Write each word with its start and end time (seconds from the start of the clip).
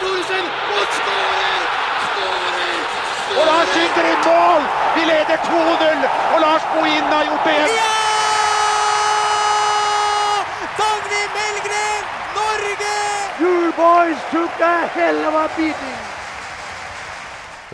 Thoresen 0.00 0.46
og 0.78 0.86
skårer! 0.96 1.64
Skårer! 2.04 2.78
Og 3.38 3.42
Lars 3.48 3.72
skyter 3.72 4.06
i 4.08 4.14
mål! 4.26 4.62
Vi 4.96 5.02
leder 5.10 5.38
2-0, 5.46 6.06
og 6.34 6.38
Lars 6.44 6.64
Bohinen 6.72 7.10
har 7.12 7.26
gjort 7.28 7.44
det 7.48 7.52
igjen. 7.56 7.74
Ja! 7.80 7.96
Dagny 10.78 11.22
Melgren, 11.36 12.08
Norge! 12.38 12.96
You 13.42 13.52
boys 13.76 14.24
took 14.32 14.64
a 14.70 14.88
hell 14.96 15.20
of 15.28 15.36
a 15.42 15.44
beating. 15.58 16.00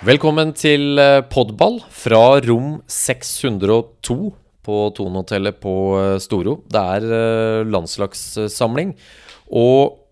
Velkommen 0.07 0.53
til 0.55 0.99
eh, 0.99 1.23
podball 1.31 1.81
fra 1.91 2.25
rom 2.43 2.77
602 2.91 4.19
på 4.67 4.83
Tonehotellet 4.99 5.63
på 5.63 5.79
eh, 6.03 6.19
Storo. 6.23 6.59
Det 6.67 6.83
er 6.99 7.07
eh, 7.23 7.65
landslagssamling, 7.71 8.95
og 9.55 10.03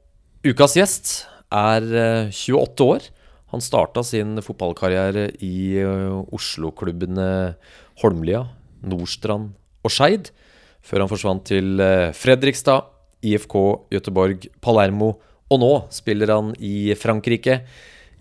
ukas 0.46 0.78
gjest 0.78 1.14
er 1.54 1.86
eh, 1.94 2.32
28 2.34 2.86
år. 2.86 3.06
Han 3.54 3.62
starta 3.62 4.02
sin 4.06 4.34
fotballkarriere 4.42 5.28
i 5.44 5.78
eh, 5.78 6.34
Oslo-klubbene 6.34 7.28
Holmlia, 8.02 8.44
Nordstrand 8.84 9.52
og 9.84 9.92
Skeid, 9.94 10.32
før 10.84 11.04
han 11.04 11.12
forsvant 11.12 11.46
til 11.48 11.78
eh, 11.82 12.10
Fredrikstad, 12.16 12.90
IFK 13.24 13.56
Göteborg, 13.94 14.48
Palermo, 14.64 15.14
og 15.52 15.60
nå 15.60 15.72
spiller 15.94 16.32
han 16.34 16.52
i 16.58 16.92
Frankrike 16.98 17.60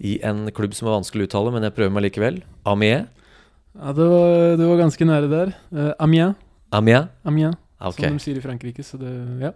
i 0.03 0.17
en 0.25 0.45
klubb 0.55 0.75
som 0.75 0.89
er 0.89 0.97
vanskelig 0.97 1.25
å 1.25 1.29
uttale, 1.29 1.53
men 1.55 1.65
jeg 1.67 1.75
prøver 1.75 1.93
meg 1.95 2.07
likevel. 2.07 2.39
Amiens. 2.69 3.09
Ja, 3.73 3.93
det 3.97 4.05
var, 4.05 4.59
var 4.59 4.81
ganske 4.83 5.05
nære 5.09 5.29
der. 5.31 5.53
Uh, 5.73 5.91
Amiens, 6.03 6.37
Amiens. 6.73 7.09
Amiens 7.25 7.57
Ok. 7.81 7.97
som 7.97 8.15
de 8.15 8.21
sier 8.21 8.37
i 8.37 8.43
Frankrike. 8.43 8.83
Så 8.85 8.99
det, 9.01 9.11
ja. 9.41 9.51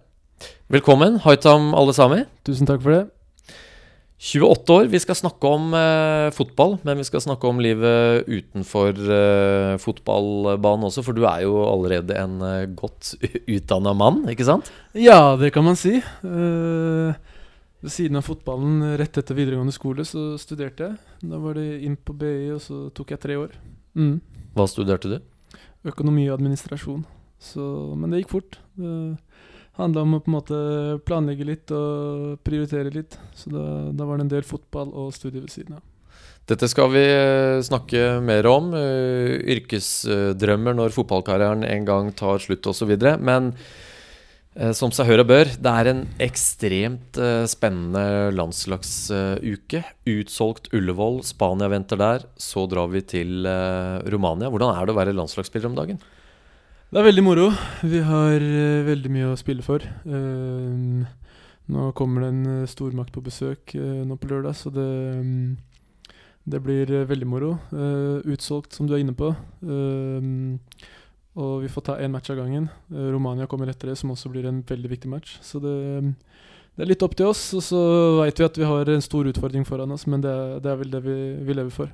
Velkommen, 0.73 1.19
Haitam 1.23 1.69
alle 1.77 1.93
sammen. 1.95 2.25
Tusen 2.47 2.67
takk 2.69 2.81
for 2.83 2.95
det. 2.95 3.03
28 4.17 4.73
år. 4.73 4.87
Vi 4.89 4.99
skal 4.99 5.15
snakke 5.15 5.49
om 5.49 5.73
eh, 5.77 6.27
fotball, 6.33 6.77
men 6.87 6.97
vi 6.97 7.05
skal 7.05 7.21
snakke 7.21 7.49
om 7.49 7.59
livet 7.61 8.25
utenfor 8.25 8.97
eh, 8.97 9.73
fotballbanen 9.81 10.87
også, 10.89 11.03
for 11.05 11.13
du 11.13 11.27
er 11.29 11.43
jo 11.45 11.59
allerede 11.61 12.17
en 12.17 12.41
eh, 12.41 12.65
godt 12.79 13.13
utdanna 13.57 13.93
mann, 13.97 14.23
ikke 14.33 14.47
sant? 14.47 14.71
Ja, 14.97 15.35
det 15.37 15.51
kan 15.53 15.67
man 15.67 15.77
si. 15.77 15.99
Uh, 16.25 17.13
ved 17.85 17.93
siden 17.93 18.17
av 18.17 18.25
fotballen, 18.25 18.81
rett 18.97 19.21
etter 19.21 19.37
videregående 19.37 19.75
skole, 19.75 20.05
så 20.07 20.31
studerte 20.41 20.89
jeg. 20.89 20.97
Da 21.29 21.37
var 21.43 21.59
det 21.59 21.67
inn 21.85 21.99
på 22.01 22.17
BI, 22.17 22.49
og 22.55 22.63
så 22.65 22.87
tok 22.97 23.13
jeg 23.13 23.21
tre 23.21 23.37
år. 23.37 23.53
Mm. 23.93 24.17
Hva 24.57 24.65
studerte 24.71 25.13
du? 25.13 25.19
Økonomi 25.85 26.25
og 26.31 26.39
administrasjon. 26.39 27.05
Så, 27.37 27.61
men 27.93 28.09
det 28.09 28.23
gikk 28.23 28.33
fort. 28.33 28.57
Det 28.73 28.95
handla 29.77 30.03
om 30.03 30.17
å 30.17 30.21
på 30.23 30.31
en 30.31 30.37
måte 30.37 30.57
planlegge 31.07 31.45
litt 31.47 31.73
og 31.75 32.39
prioritere 32.45 32.93
litt. 32.93 33.17
Så 33.37 33.53
da, 33.53 33.67
da 33.93 34.07
var 34.07 34.17
det 34.17 34.27
en 34.27 34.33
del 34.37 34.47
fotball 34.47 34.91
og 34.93 35.13
studie 35.15 35.43
ved 35.43 35.53
siden 35.53 35.77
av. 35.79 35.85
Dette 36.47 36.69
skal 36.71 36.87
vi 36.93 37.03
eh, 37.03 37.59
snakke 37.65 38.21
mer 38.23 38.47
om. 38.47 38.71
eh, 38.77 39.35
yrkesdrømmer 39.57 40.77
når 40.77 40.95
fotballkarrieren 40.95 41.65
en 41.67 41.87
gang 41.87 42.13
tar 42.15 42.39
slutt 42.39 42.69
osv. 42.71 42.93
Men 43.19 43.51
eh, 44.55 44.71
som 44.71 44.93
seg 44.95 45.09
hør 45.09 45.25
og 45.25 45.27
bør, 45.33 45.51
det 45.59 45.73
er 45.81 45.91
en 45.91 46.05
ekstremt 46.23 47.19
spennende 47.51 48.31
landslagsuke. 48.31 49.83
Utsolgt 50.07 50.71
Ullevål, 50.71 51.19
Spania 51.27 51.67
venter 51.73 51.99
der. 51.99 52.29
Så 52.39 52.63
drar 52.71 52.87
vi 52.95 53.03
til 53.03 53.43
Romania. 54.07 54.47
Hvordan 54.47 54.71
er 54.71 54.87
det 54.87 54.95
å 54.95 55.01
være 55.01 55.17
landslagsspiller 55.19 55.67
om 55.67 55.75
dagen? 55.81 55.99
Det 56.87 57.01
er 57.01 57.03
veldig 57.03 57.23
moro. 57.25 57.45
Vi 57.83 57.99
har 57.99 58.39
uh, 58.39 58.85
veldig 58.87 59.09
mye 59.11 59.31
å 59.33 59.39
spille 59.39 59.63
for. 59.65 59.83
Uh, 60.07 61.03
nå 61.67 61.87
kommer 61.99 62.23
det 62.23 62.29
en 62.31 62.45
eh, 62.47 62.69
stormakt 62.71 63.11
på 63.11 63.19
besøk 63.25 63.73
nå 63.75 64.15
på 64.15 64.29
lørdag, 64.29 64.55
så 64.55 64.71
det, 64.71 64.85
um, 65.19 65.57
det 66.47 66.61
blir 66.63 66.93
veldig 67.09 67.27
moro. 67.27 67.49
Utsolgt, 68.23 68.71
som 68.71 68.87
du 68.87 68.93
er 68.95 69.01
inne 69.03 69.17
på. 69.19 69.33
Og 71.35 71.51
vi 71.65 71.73
får 71.73 71.85
ta 71.89 71.97
én 71.99 72.15
match 72.15 72.31
av 72.31 72.39
gangen. 72.39 72.69
Romania 72.87 73.49
kommer 73.51 73.67
etter 73.67 73.91
det, 73.91 73.97
som 73.99 74.15
også 74.15 74.31
blir 74.31 74.47
en 74.47 74.63
veldig 74.63 74.93
viktig 74.95 75.11
match. 75.11 75.35
Så 75.43 75.59
det, 75.59 75.75
mm, 75.75 76.15
det 76.77 76.87
er 76.87 76.93
litt 76.93 77.03
opp 77.03 77.19
til 77.19 77.33
oss. 77.33 77.49
Og 77.59 77.67
så 77.67 77.83
veit 78.21 78.39
vi 78.39 78.47
at 78.47 78.63
vi 78.63 78.71
har 78.71 78.95
en 78.95 79.03
stor 79.03 79.27
utfordring 79.27 79.67
foran 79.67 79.91
oss, 79.91 80.07
men 80.07 80.23
det, 80.23 80.37
det 80.63 80.71
er 80.71 80.79
vel 80.85 80.95
det 80.95 81.03
vi, 81.03 81.17
vi 81.51 81.59
lever 81.59 81.81
for. 81.81 81.91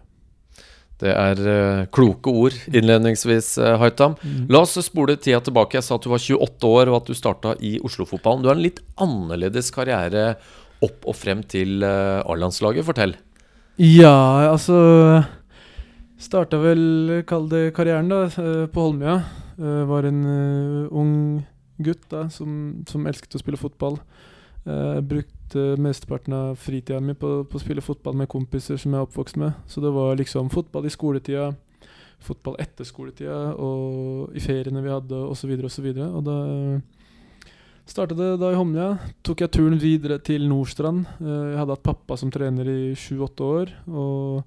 Det 1.02 1.12
er 1.12 1.40
uh, 1.42 1.86
kloke 1.94 2.31
ord 2.31 2.56
innledningsvis, 2.70 3.56
uh, 3.62 3.76
Haitam. 3.81 4.16
La 4.52 4.62
oss 4.64 4.78
spole 4.86 5.18
tida 5.18 5.42
tilbake. 5.44 5.80
Jeg 5.80 5.88
sa 5.88 5.98
at 5.98 6.06
du 6.06 6.12
var 6.14 6.22
28 6.22 6.70
år 6.70 6.92
og 6.92 7.00
at 7.02 7.09
du 7.09 7.18
starta 7.18 7.56
i 7.59 7.76
Oslo-fotballen. 7.84 8.44
Du 8.44 8.52
har 8.52 8.59
en 8.59 8.66
litt 8.66 8.84
annerledes 9.02 9.72
karriere 9.74 10.34
opp 10.84 11.08
og 11.08 11.18
frem 11.18 11.44
til 11.50 11.84
uh, 11.84 12.22
A-landslaget. 12.30 12.86
Fortell. 12.88 13.18
Ja, 13.81 14.52
altså 14.52 14.78
Starta 16.24 16.56
vel, 16.62 17.24
kall 17.28 17.50
det 17.52 17.74
karrieren, 17.75 18.08
da, 18.08 18.30
på 18.72 18.84
Holmlia. 18.86 19.18
Var 19.58 20.06
en 20.08 20.22
ung 20.88 21.16
gutt 21.84 22.06
da, 22.14 22.30
som, 22.31 22.84
som 22.88 23.10
elsket 23.10 23.36
å 23.36 23.42
spille 23.42 23.60
fotball. 23.60 23.98
Eh, 24.64 25.00
brukte 25.53 25.81
mesteparten 25.81 26.34
av 26.34 26.56
fritida 26.56 27.00
mi 27.00 27.14
på, 27.14 27.44
på 27.46 27.58
å 27.58 27.62
spille 27.62 27.81
fotball 27.81 28.16
med 28.16 28.30
kompiser 28.30 28.78
som 28.78 28.94
jeg 28.94 29.00
er 29.00 29.08
oppvokst 29.08 29.38
med. 29.38 29.53
Så 29.68 29.81
det 29.81 29.91
var 29.94 30.16
liksom 30.18 30.50
fotball 30.50 30.86
i 30.86 30.90
skoletida, 30.90 31.53
fotball 32.19 32.58
etter 32.59 32.86
skoletida 32.86 33.53
og 33.56 34.34
i 34.34 34.42
feriene 34.42 34.81
vi 34.81 34.92
hadde, 34.92 35.16
osv., 35.16 35.50
videre 35.50 36.09
Og 36.09 36.18
og 36.18 36.24
da 36.25 36.81
startet 37.86 38.18
det 38.18 38.40
da 38.40 38.52
i 38.52 38.58
Holmlia. 38.58 38.97
Tok 39.24 39.42
jeg 39.42 39.52
turen 39.52 39.80
videre 39.80 40.19
til 40.19 40.47
Nordstrand. 40.47 41.06
Eh, 41.19 41.52
Jeg 41.53 41.59
hadde 41.59 41.75
hatt 41.75 41.84
pappa 41.84 42.18
som 42.18 42.31
trener 42.31 42.66
i 42.66 42.96
sju-åtte 42.96 43.44
år. 43.44 43.74
Og, 43.88 44.44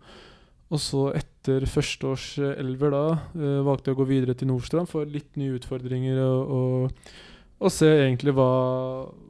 og 0.71 0.81
så 0.81 1.13
etter 1.15 1.67
førsteårs 1.67 2.39
års 2.41 2.59
elver 2.59 2.91
da, 2.91 3.07
eh, 3.37 3.63
valgte 3.63 3.91
jeg 3.91 3.97
å 3.97 4.03
gå 4.03 4.09
videre 4.09 4.35
til 4.35 4.49
Nordstrand 4.49 4.89
for 4.89 5.05
litt 5.05 5.37
nye 5.37 5.61
utfordringer 5.61 6.19
og, 6.25 6.51
og, 6.51 7.17
og 7.57 7.73
se 7.73 7.89
egentlig 7.89 8.35
hva, 8.37 8.47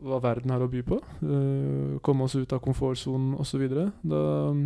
hva 0.03 0.19
verden 0.23 0.51
har 0.51 0.65
å 0.65 0.71
by 0.71 0.83
på. 0.87 0.99
Uh, 1.23 1.99
komme 2.07 2.27
oss 2.27 2.35
ut 2.35 2.53
av 2.57 2.63
komfortsonen 2.65 3.37
osv. 3.39 3.67
Da 3.71 4.23
um, 4.51 4.65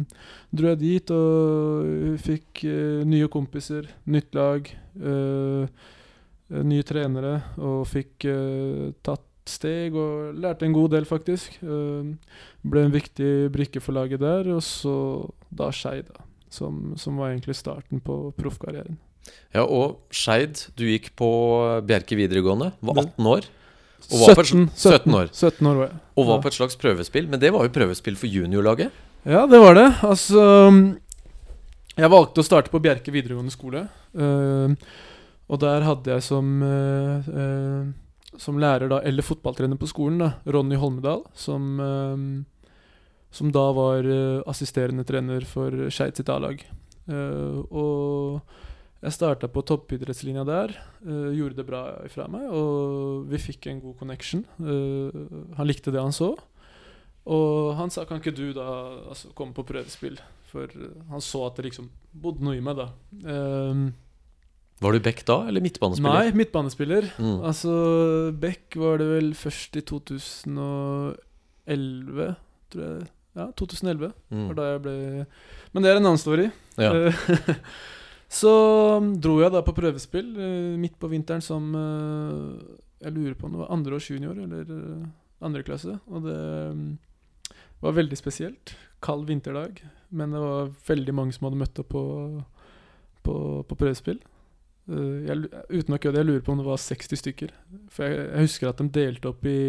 dro 0.49 0.71
jeg 0.73 0.81
dit 0.81 1.13
og 1.13 2.21
fikk 2.25 2.65
uh, 2.65 3.03
nye 3.09 3.29
kompiser, 3.33 3.91
nytt 4.09 4.37
lag, 4.37 4.71
eh, 5.01 5.91
nye 6.67 6.87
trenere, 6.87 7.35
og 7.63 7.85
fikk 7.87 8.25
tatt 9.07 9.27
steg 9.51 9.95
og 9.99 10.41
lærte 10.41 10.67
en 10.67 10.75
god 10.75 10.97
del, 10.97 11.07
faktisk. 11.07 11.61
Ble 11.63 12.83
en 12.83 12.95
viktig 12.95 13.31
brikke 13.55 13.83
for 13.83 13.95
laget 13.95 14.23
der, 14.25 14.51
og 14.57 14.65
så 14.67 14.97
da 15.47 15.71
Skeid, 15.75 16.11
da. 16.11 16.27
Som, 16.51 16.97
som 16.99 17.21
var 17.23 17.31
egentlig 17.31 17.55
starten 17.55 18.03
på 18.03 18.19
proffkarrieren. 18.35 18.99
Ja, 19.55 19.65
og 19.67 19.99
Skeid, 20.15 20.67
du 20.79 20.85
gikk 20.87 21.11
på 21.19 21.29
Bjerke 21.87 22.15
videregående. 22.19 22.73
Var 22.87 23.01
18 23.03 23.27
år. 23.27 23.49
Og 24.11 24.21
var 24.23 24.35
på 24.39 24.43
et, 24.45 24.51
17, 24.53 24.69
17 24.75 25.15
år. 25.15 25.29
17 25.35 25.67
år 25.71 25.75
var 25.81 25.87
jeg. 25.89 25.99
Og 26.17 26.27
var 26.27 26.37
Ja. 26.39 26.43
på 26.43 26.49
et 26.49 26.55
slags 26.59 26.77
prøvespill. 26.79 27.29
Men 27.29 27.41
det 27.41 27.51
var 27.53 27.63
jo 27.67 27.73
prøvespill 27.75 28.17
for 28.17 28.27
juniorlaget. 28.31 28.91
Ja, 29.27 29.47
det 29.47 29.61
var 29.61 29.75
det. 29.75 29.89
Altså 30.03 30.97
Jeg 31.99 32.09
valgte 32.11 32.41
å 32.41 32.47
starte 32.47 32.71
på 32.71 32.81
Bjerke 32.81 33.11
videregående 33.13 33.51
skole. 33.53 33.89
eh, 34.17 34.75
og 35.51 35.59
der 35.59 35.83
hadde 35.83 36.07
jeg 36.15 36.23
som 36.23 36.63
eh, 36.63 37.29
eh, 37.29 37.93
Som 38.39 38.57
lærer 38.59 38.89
da, 38.89 39.01
eller 39.05 39.23
fotballtrener 39.27 39.77
på 39.77 39.89
skolen, 39.91 40.19
da 40.19 40.33
Ronny 40.47 40.77
Holmedal, 40.77 41.25
som 41.35 42.47
Som 43.33 43.51
da 43.53 43.73
var 43.73 44.03
assisterende 44.47 45.05
trener 45.05 45.45
for 45.45 45.71
Skeid 45.91 46.17
sitt 46.17 46.29
A-lag. 46.29 46.63
Og 47.71 48.41
jeg 49.01 49.13
starta 49.17 49.49
på 49.49 49.63
toppidrettslinja 49.65 50.43
der. 50.45 50.75
uh, 51.07 51.31
gjorde 51.33 51.57
det 51.57 51.65
bra 51.69 51.83
ifra 52.05 52.27
meg, 52.29 52.51
og 52.53 53.25
vi 53.31 53.39
fikk 53.41 53.67
en 53.71 53.81
god 53.81 53.97
connection. 54.03 54.43
Uh, 54.61 55.09
han 55.57 55.67
likte 55.69 55.91
det 55.95 56.03
han 56.03 56.13
så. 56.13 56.35
Og 57.31 57.75
han 57.77 57.91
sa 57.93 58.05
kan 58.09 58.19
ikke 58.21 58.33
du 58.37 58.53
da 58.57 58.65
altså, 59.13 59.29
komme 59.37 59.53
på 59.57 59.65
prøvespill? 59.69 60.19
For 60.51 60.63
eh, 60.67 61.03
han 61.13 61.21
så 61.23 61.45
at 61.47 61.57
det 61.61 61.65
liksom 61.69 61.87
bodde 62.11 62.43
noe 62.43 62.57
i 62.59 62.63
meg, 62.65 62.75
da. 62.81 62.87
Ehm, 63.29 63.85
Var 64.83 64.93
du 64.97 65.01
back 65.05 65.21
da, 65.29 65.37
eller 65.47 65.61
midtbanespiller? 65.63 66.11
nei, 66.17 66.33
midtbanespiller. 66.35 67.05
Mm. 67.21 67.39
Altså, 67.47 67.71
Beck 68.41 68.75
var 68.81 68.95
det 68.99 69.07
vel 69.13 69.29
først 69.39 69.77
i 69.79 69.83
2011, 69.87 71.15
tror 72.73 72.83
jeg. 72.89 73.07
Ja, 73.39 73.45
2011 73.55 74.11
Mm. 74.33 74.47
var 74.49 74.55
da 74.59 74.65
jeg 74.73 74.81
ble 74.83 74.95
Men 75.73 75.83
det 75.85 75.91
er 75.93 75.97
en 76.01 76.07
annen 76.07 76.19
story. 76.19 76.51
Ja. 76.77 76.91
Så 78.31 78.51
um, 78.97 79.15
dro 79.19 79.41
jeg 79.43 79.51
da 79.51 79.63
på 79.67 79.75
prøvespill 79.75 80.29
eh, 80.39 80.79
midt 80.79 80.95
på 81.03 81.09
vinteren 81.11 81.43
som 81.43 81.73
eh, 81.75 82.77
Jeg 83.03 83.15
lurer 83.17 83.35
på 83.35 83.49
om 83.49 83.57
det 83.57 83.63
var 83.65 83.73
andre 83.75 83.97
års 83.97 84.07
junior 84.07 84.39
eller 84.39 84.71
eh, 84.71 85.09
andre 85.43 85.65
klasse. 85.67 85.97
Og 86.07 86.29
det 86.29 86.37
um, 86.71 86.85
var 87.83 87.97
veldig 87.97 88.19
spesielt. 88.19 88.75
Kald 89.03 89.27
vinterdag. 89.27 89.83
Men 90.11 90.37
det 90.37 90.43
var 90.45 90.71
veldig 90.87 91.17
mange 91.17 91.35
som 91.35 91.49
hadde 91.49 91.59
møtt 91.59 91.83
opp 91.83 91.91
på, 91.91 92.05
på, 93.27 93.35
på 93.67 93.79
prøvespill. 93.81 94.21
Jeg, 94.91 95.47
uten 95.71 95.95
å 95.95 95.99
kødde, 96.03 96.19
jeg 96.19 96.27
lurer 96.27 96.43
på 96.43 96.53
om 96.53 96.61
det 96.61 96.67
var 96.67 96.81
60 96.83 97.21
stykker. 97.21 97.53
For 97.95 98.05
jeg, 98.05 98.25
jeg 98.27 98.49
husker 98.49 98.71
at 98.71 98.83
de 98.83 98.89
delte 98.95 99.31
opp 99.31 99.47
i 99.49 99.61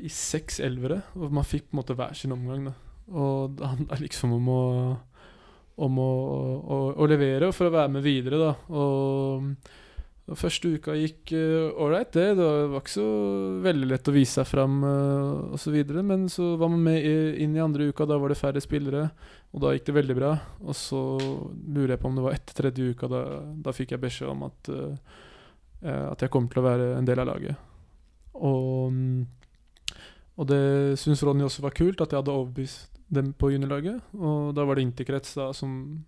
i 0.00 0.08
seks 0.12 0.60
elvere, 0.64 1.02
og 1.12 1.32
man 1.34 1.46
fikk 1.46 1.68
på 1.68 1.74
en 1.74 1.80
måte 1.82 1.96
hver 1.98 2.16
sin 2.16 2.32
omgang. 2.32 2.70
da 2.70 2.74
Og 3.12 3.56
det 3.58 3.68
handla 3.68 3.98
liksom 4.00 4.32
om 4.32 4.48
å 4.48 4.62
om 5.80 6.00
å, 6.00 6.10
å, 6.60 6.80
å 7.00 7.08
levere 7.08 7.52
for 7.56 7.68
å 7.68 7.74
være 7.74 7.94
med 7.96 8.04
videre, 8.04 8.40
da. 8.40 8.52
Og 8.76 9.70
og 10.30 10.38
første 10.38 10.70
uka 10.78 10.94
gikk 10.94 11.32
ålreit, 11.82 12.12
det. 12.14 12.36
Det 12.38 12.48
var 12.70 12.78
ikke 12.78 12.92
så 12.92 13.06
veldig 13.64 13.88
lett 13.90 14.10
å 14.10 14.14
vise 14.14 14.38
seg 14.38 14.46
fram 14.46 14.76
uh, 14.86 15.56
osv. 15.56 15.74
Men 16.06 16.28
så 16.30 16.52
var 16.60 16.70
man 16.70 16.84
med 16.84 17.02
inn 17.42 17.56
i 17.56 17.62
andre 17.62 17.88
uka, 17.90 18.06
da 18.06 18.18
var 18.20 18.30
det 18.30 18.38
færre 18.38 18.62
spillere. 18.62 19.08
Og 19.50 19.64
da 19.64 19.72
gikk 19.74 19.88
det 19.88 19.96
veldig 19.96 20.16
bra. 20.20 20.30
Og 20.62 20.76
så 20.78 21.00
lurer 21.18 21.96
jeg 21.96 22.02
på 22.02 22.10
om 22.12 22.20
det 22.20 22.26
var 22.28 22.38
etter 22.38 22.60
tredje 22.60 22.94
uka, 22.94 23.10
da, 23.10 23.24
da 23.66 23.74
fikk 23.74 23.96
jeg 23.96 24.04
beskjed 24.04 24.30
om 24.30 24.46
at, 24.46 24.70
uh, 24.70 25.18
at 26.12 26.22
jeg 26.22 26.30
kommer 26.30 26.52
til 26.52 26.62
å 26.62 26.68
være 26.68 26.88
en 27.00 27.10
del 27.10 27.24
av 27.24 27.30
laget. 27.32 27.66
Og, 28.38 29.02
og 30.38 30.50
det 30.52 30.62
syns 31.02 31.26
Ronny 31.26 31.42
også 31.48 31.66
var 31.66 31.74
kult, 31.74 32.06
at 32.06 32.14
jeg 32.14 32.22
hadde 32.22 32.38
overbevist 32.38 32.99
dem 33.10 33.32
på 33.34 33.50
juniorlaget. 33.52 34.00
Og 34.14 34.54
da 34.54 34.64
var 34.64 34.78
det 34.78 34.86
interkrets 34.86 35.34
da 35.34 35.50
som, 35.56 36.04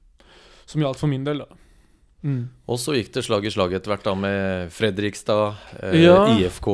som 0.67 0.81
gjaldt 0.85 1.01
for 1.03 1.11
min 1.11 1.25
del, 1.27 1.43
da. 1.45 1.61
Mm. 2.23 2.45
Og 2.71 2.79
så 2.79 2.95
gikk 2.95 3.13
det 3.17 3.25
slag 3.27 3.45
i 3.49 3.51
slag 3.51 3.73
etter 3.75 3.91
hvert 3.91 4.05
da 4.07 4.15
med 4.15 4.71
Fredrikstad, 4.71 5.57
eh, 5.83 5.97
Ja. 6.05 6.21
IFK, 6.39 6.69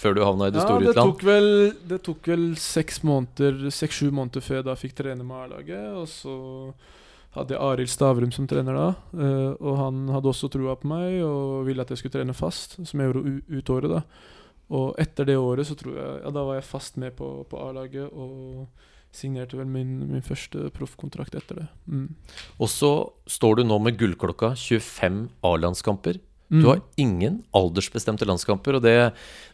før 0.00 0.14
du 0.16 0.20
havna 0.24 0.48
i 0.48 0.52
det 0.52 0.60
Ja, 0.60 0.66
store 0.68 0.84
det 0.84 0.90
utland. 0.94 1.10
tok 1.14 1.22
vel, 1.24 1.48
det 1.88 2.02
tok 2.04 2.28
vel 2.28 2.44
seks 2.56 3.02
måneder, 3.02 3.70
seks-sju 3.72 4.10
måneder 4.12 4.40
før 4.44 4.60
jeg 4.60 4.64
da 4.68 4.74
fikk 4.76 4.94
trene 5.00 5.24
med 5.24 5.36
A-laget. 5.46 5.86
Og 5.96 6.06
så 6.08 6.74
hadde 7.36 7.54
jeg 7.54 7.60
Arild 7.62 7.88
Stavrum 7.92 8.32
som 8.32 8.46
trener 8.50 8.74
da. 8.74 8.88
eh, 9.16 9.54
og 9.60 9.76
han 9.78 10.08
hadde 10.12 10.28
også 10.32 10.50
trua 10.52 10.76
på 10.76 10.88
meg 10.88 11.22
og 11.24 11.64
ville 11.68 11.80
at 11.80 11.88
jeg 11.88 11.98
skulle 12.02 12.16
trene 12.18 12.34
fast, 12.36 12.76
som 12.84 13.00
jeg 13.00 13.12
gjorde 13.12 13.42
ut 13.48 13.70
året. 13.70 13.90
da 13.96 14.02
Og 14.70 14.94
etter 14.98 15.24
det 15.24 15.36
året 15.36 15.66
så 15.66 15.74
tror 15.78 15.94
jeg 15.96 16.22
Ja, 16.24 16.30
da 16.30 16.44
var 16.44 16.54
jeg 16.60 16.64
fast 16.64 16.96
med 16.96 17.16
på, 17.16 17.46
på 17.48 17.56
A-laget 17.68 18.12
og 18.12 18.68
signerte 19.14 19.58
vel 19.58 19.68
min, 19.70 19.98
min 20.10 20.24
første 20.24 20.70
proffkontrakt 20.74 21.34
etter 21.38 21.62
det. 21.62 21.68
Mm. 21.90 22.08
Og 22.62 22.70
så 22.70 22.92
står 23.30 23.60
du 23.60 23.64
nå 23.66 23.80
med 23.82 23.98
gullklokka 24.00 24.52
25 24.58 25.24
A-landskamper. 25.46 26.20
Mm. 26.50 26.62
Du 26.62 26.66
har 26.66 26.80
ingen 26.98 27.40
aldersbestemte 27.54 28.26
landskamper, 28.26 28.78
og 28.78 28.82
det, 28.82 28.94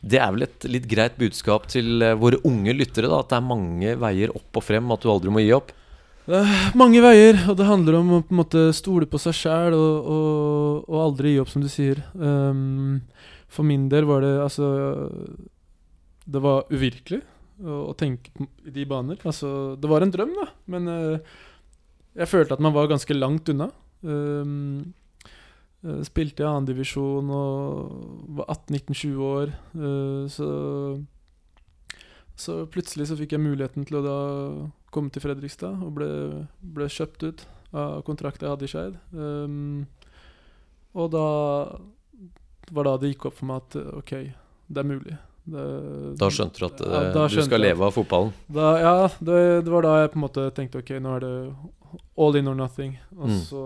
det 0.01 0.21
er 0.21 0.31
vel 0.33 0.47
et 0.47 0.69
litt 0.69 0.87
greit 0.89 1.19
budskap 1.21 1.69
til 1.73 2.01
eh, 2.05 2.17
våre 2.17 2.41
unge 2.49 2.73
lyttere, 2.73 3.11
da, 3.13 3.21
at 3.21 3.33
det 3.33 3.37
er 3.37 3.51
mange 3.51 3.97
veier 4.01 4.33
opp 4.37 4.61
og 4.61 4.65
frem, 4.65 4.89
at 4.95 5.05
du 5.05 5.13
aldri 5.13 5.33
må 5.33 5.45
gi 5.45 5.53
opp. 5.57 5.75
Det 6.27 6.41
er 6.41 6.73
mange 6.75 7.03
veier, 7.05 7.37
og 7.47 7.59
det 7.61 7.69
handler 7.69 8.01
om 8.01 8.15
å 8.17 8.23
på 8.25 8.35
en 8.35 8.41
måte 8.41 8.65
stole 8.75 9.07
på 9.07 9.21
seg 9.23 9.37
sjæl 9.39 9.77
og, 9.77 10.09
og, 10.17 10.89
og 10.89 11.03
aldri 11.05 11.37
gi 11.37 11.43
opp, 11.43 11.53
som 11.53 11.63
du 11.63 11.69
sier. 11.71 12.01
Um, 12.19 13.03
for 13.53 13.69
min 13.69 13.87
del 13.93 14.09
var 14.09 14.25
det 14.25 14.33
altså 14.43 14.67
Det 16.27 16.41
var 16.43 16.67
uvirkelig 16.73 17.21
å, 17.63 17.81
å 17.91 17.97
tenke 17.99 18.33
i 18.67 18.75
de 18.75 18.87
baner. 18.89 19.21
Altså, 19.25 19.49
det 19.81 19.91
var 19.91 20.05
en 20.05 20.13
drøm, 20.13 20.35
da, 20.37 20.47
men 20.73 20.91
uh, 20.91 21.41
jeg 22.17 22.31
følte 22.31 22.57
at 22.57 22.63
man 22.65 22.75
var 22.77 22.89
ganske 22.91 23.17
langt 23.17 23.49
unna. 23.53 23.71
Um, 24.07 24.95
uh, 25.85 26.01
spilte 26.07 26.45
i 26.45 26.49
annendivisjon 26.49 27.33
og 27.33 28.33
var 28.41 28.57
18-19-20 28.57 29.29
år, 29.33 29.53
uh, 29.77 30.25
så 30.33 30.49
så 32.37 32.67
plutselig 32.69 33.07
så 33.09 33.17
fikk 33.17 33.33
jeg 33.33 33.41
muligheten 33.41 33.87
til 33.89 33.97
å 33.97 34.05
da 34.05 34.17
komme 34.93 35.09
til 35.13 35.23
Fredrikstad 35.25 35.81
og 35.81 35.95
ble, 35.97 36.09
ble 36.61 36.89
kjøpt 36.93 37.25
ut 37.25 37.45
av 37.73 38.03
kontrakten 38.05 38.45
jeg 38.45 38.53
hadde 38.53 38.67
i 38.67 38.73
Skeid. 38.73 38.99
Um, 39.17 39.87
og 40.97 41.09
da 41.15 41.29
var 42.77 42.89
da 42.89 42.97
det 43.01 43.15
gikk 43.15 43.31
opp 43.31 43.39
for 43.39 43.49
meg 43.49 43.65
at 43.65 43.79
ok, 44.03 44.13
det 44.69 44.83
er 44.83 44.89
mulig. 44.89 45.17
Det, 45.47 45.65
Da 46.19 46.27
skjønte 46.35 46.59
du 46.59 46.65
at 46.67 46.81
Ja, 46.83 47.01
eh, 47.25 47.29
du 47.31 47.43
skal 47.47 47.61
leve 47.63 47.87
av 47.87 47.93
fotballen. 47.95 48.33
Da, 48.51 48.71
ja, 48.83 48.95
det, 49.23 49.37
det 49.65 49.71
var 49.73 49.83
da 49.87 49.93
jeg 50.03 50.11
på 50.15 50.19
en 50.19 50.25
måte 50.27 50.47
tenkte 50.57 50.81
ok, 50.83 50.91
nå 51.01 51.17
er 51.17 51.21
det 51.23 51.35
all 52.19 52.37
in 52.41 52.49
or 52.51 52.55
nothing. 52.59 52.97
Og 53.17 53.29
Mm. 53.31 53.41
så 53.47 53.63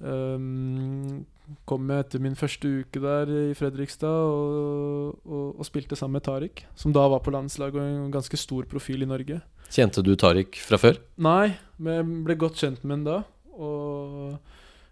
um, 0.00 1.24
kom 1.68 1.88
jeg 1.90 2.04
etter 2.04 2.22
min 2.22 2.36
første 2.38 2.68
uke 2.82 3.00
der 3.02 3.30
i 3.32 3.54
Fredrikstad 3.56 4.08
og, 4.08 5.18
og, 5.24 5.46
og 5.58 5.64
spilte 5.68 5.96
sammen 5.98 6.18
med 6.18 6.26
Tariq, 6.26 6.64
som 6.78 6.92
da 6.96 7.06
var 7.08 7.22
på 7.24 7.32
landslaget 7.34 7.78
og 7.80 7.86
en 7.88 8.12
ganske 8.14 8.36
stor 8.40 8.68
profil 8.68 9.02
i 9.04 9.08
Norge. 9.08 9.40
Kjente 9.72 10.04
du 10.04 10.14
Tariq 10.16 10.60
fra 10.64 10.78
før? 10.80 11.00
Nei, 11.20 11.54
men 11.78 11.98
jeg 11.98 12.24
ble 12.28 12.38
godt 12.40 12.60
kjent 12.60 12.84
med 12.84 12.98
ham 12.98 13.04
da. 13.08 13.18
Og 13.58 14.38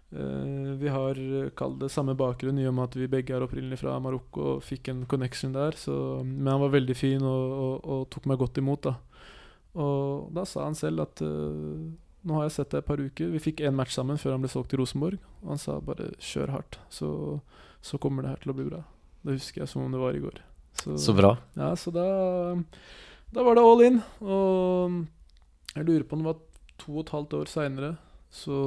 vi 0.09 0.87
har 0.87 1.17
eh, 1.19 1.49
kall 1.57 1.75
det 1.81 1.89
samme 1.91 2.15
bakgrunn 2.15 2.59
i 2.61 2.67
og 2.69 2.75
med 2.77 2.87
at 2.87 2.95
vi 2.95 3.09
begge 3.11 3.35
er 3.35 3.43
opprinnelig 3.43 3.81
fra 3.81 3.97
Marokko 3.99 4.45
og 4.53 4.63
fikk 4.63 4.87
en 4.93 5.03
connection 5.09 5.51
der. 5.55 5.75
Så, 5.75 6.23
men 6.23 6.47
han 6.53 6.63
var 6.63 6.75
veldig 6.77 6.95
fin 6.95 7.23
og, 7.27 7.55
og, 7.57 7.75
og 7.83 8.05
tok 8.13 8.29
meg 8.31 8.39
godt 8.39 8.61
imot. 8.61 8.87
da 8.87 8.95
Og 9.83 10.29
da 10.35 10.45
sa 10.47 10.63
han 10.69 10.79
selv 10.79 11.03
at 11.03 11.23
eh, 11.25 11.87
nå 12.27 12.39
har 12.39 12.47
jeg 12.47 12.55
sett 12.55 12.71
deg 12.71 12.83
et 12.83 12.87
par 12.87 13.03
uker. 13.03 13.33
Vi 13.35 13.43
fikk 13.43 13.63
én 13.67 13.75
match 13.75 13.95
sammen 13.95 14.19
før 14.19 14.35
han 14.35 14.43
ble 14.43 14.51
solgt 14.51 14.71
til 14.71 14.81
Rosenborg. 14.81 15.19
Og 15.43 15.53
han 15.53 15.61
sa 15.61 15.77
bare 15.83 16.13
kjør 16.23 16.55
hardt, 16.55 16.79
så, 16.91 17.09
så 17.83 17.99
kommer 18.01 18.23
det 18.23 18.33
her 18.33 18.41
til 18.43 18.55
å 18.55 18.57
bli 18.57 18.71
bra. 18.71 18.81
Det 19.27 19.35
husker 19.35 19.63
jeg 19.63 19.71
som 19.71 19.83
om 19.83 19.91
det 19.91 20.01
var 20.01 20.15
i 20.15 20.23
går. 20.23 20.41
Så 20.77 21.13
bra. 21.17 21.35
Ja, 21.57 21.71
så 21.75 21.91
da, 21.91 22.07
da 23.33 23.43
var 23.43 23.57
det 23.57 23.63
all 23.65 23.85
in. 23.85 24.01
Og 24.23 24.99
jeg 25.73 25.87
lurer 25.87 26.07
på 26.07 26.15
om 26.15 26.23
det 26.23 26.31
var 26.31 26.43
to 26.77 26.93
og 26.93 27.01
et 27.03 27.15
halvt 27.15 27.39
år 27.39 27.49
seinere 27.51 27.95
så 28.33 28.57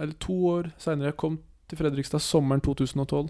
Eller 0.00 0.16
to 0.22 0.32
år 0.48 0.70
seinere 0.80 1.10
jeg 1.12 1.16
kom 1.20 1.38
til 1.70 1.78
Fredrikstad 1.78 2.22
sommeren 2.24 2.62
2012. 2.64 3.28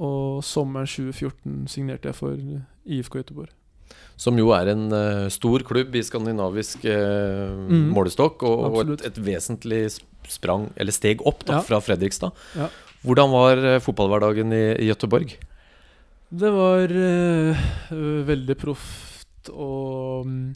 Og 0.00 0.42
sommeren 0.46 0.86
2014 0.88 1.64
signerte 1.72 2.08
jeg 2.10 2.16
for 2.18 2.36
IFK 2.86 3.16
Göteborg. 3.22 3.50
Som 4.20 4.36
jo 4.38 4.52
er 4.54 4.68
en 4.70 4.84
uh, 4.92 5.26
stor 5.32 5.64
klubb 5.66 5.96
i 5.98 6.02
skandinavisk 6.06 6.84
uh, 6.86 7.56
Mm. 7.70 7.88
målestokk, 7.96 8.42
og, 8.46 8.62
og 8.76 8.92
et, 8.94 9.06
et 9.10 9.18
vesentlig 9.26 9.80
sprang, 10.30 10.68
eller 10.76 10.92
steg 10.94 11.24
opp 11.26 11.42
da, 11.48 11.58
Ja. 11.58 11.60
fra 11.66 11.80
Fredrikstad. 11.82 12.30
Ja. 12.56 12.68
Hvordan 13.02 13.32
var 13.32 13.56
uh, 13.64 13.78
fotballhverdagen 13.82 14.52
i, 14.54 14.62
i 14.84 14.90
Göteborg? 14.92 15.34
Det 16.30 16.50
var 16.54 16.92
veldig 18.30 18.54
proft, 18.60 19.48
og 19.50 20.26
um, 20.28 20.54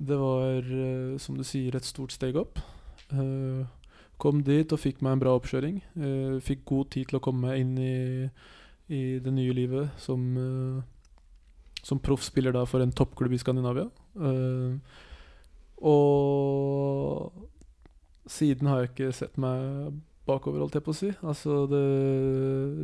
det 0.00 0.16
var, 0.16 0.62
som 1.20 1.36
du 1.36 1.44
sier, 1.44 1.76
et 1.76 1.84
stort 1.84 2.14
steg 2.16 2.38
opp. 2.40 2.56
Eh, 3.12 3.60
kom 4.20 4.42
dit 4.46 4.72
og 4.72 4.80
fikk 4.80 5.02
meg 5.04 5.16
en 5.16 5.22
bra 5.22 5.34
oppkjøring. 5.38 5.80
Uh, 5.98 6.36
fikk 6.44 6.64
god 6.70 6.90
tid 6.94 7.10
til 7.10 7.18
å 7.18 7.24
komme 7.24 7.48
meg 7.48 7.62
inn 7.62 7.74
i, 7.78 8.28
i 8.94 9.02
det 9.24 9.32
nye 9.34 9.56
livet 9.56 10.00
som, 10.02 10.20
uh, 10.36 10.78
som 11.82 12.02
proffspiller 12.02 12.54
da 12.54 12.64
for 12.68 12.84
en 12.84 12.94
toppklubb 12.94 13.34
i 13.36 13.42
Skandinavia. 13.42 13.88
Uh, 14.14 14.78
og 15.84 17.32
siden 18.30 18.70
har 18.70 18.82
jeg 18.82 18.92
ikke 18.92 19.14
sett 19.16 19.36
meg 19.40 19.94
bakover, 20.24 20.62
holdt 20.62 20.78
jeg 20.78 20.84
på 20.86 20.92
å 20.94 20.96
si. 20.96 21.10
Altså, 21.26 21.64
det, 21.68 21.82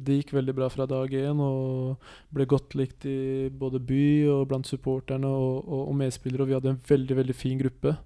det 0.05 0.19
gikk 0.19 0.35
veldig 0.37 0.55
bra 0.57 0.69
fra 0.73 0.87
dag 0.89 1.13
én, 1.17 1.41
og 1.41 2.11
ble 2.35 2.47
godt 2.49 2.77
likt 2.79 3.07
i 3.09 3.49
både 3.49 3.81
by 3.81 4.05
og 4.35 4.47
blant 4.51 4.69
supporterne 4.69 5.29
og, 5.29 5.63
og, 5.65 5.83
og 5.87 5.99
medspillere. 6.03 6.45
Og 6.45 6.51
vi 6.51 6.59
hadde 6.59 6.75
en 6.75 6.83
veldig, 6.91 7.19
veldig 7.23 7.37
fin 7.37 7.61
gruppe. 7.61 7.97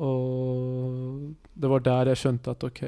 Og 0.00 1.34
det 1.60 1.70
var 1.70 1.82
der 1.84 2.10
jeg 2.12 2.20
skjønte 2.22 2.54
at 2.54 2.64
ok, 2.64 2.82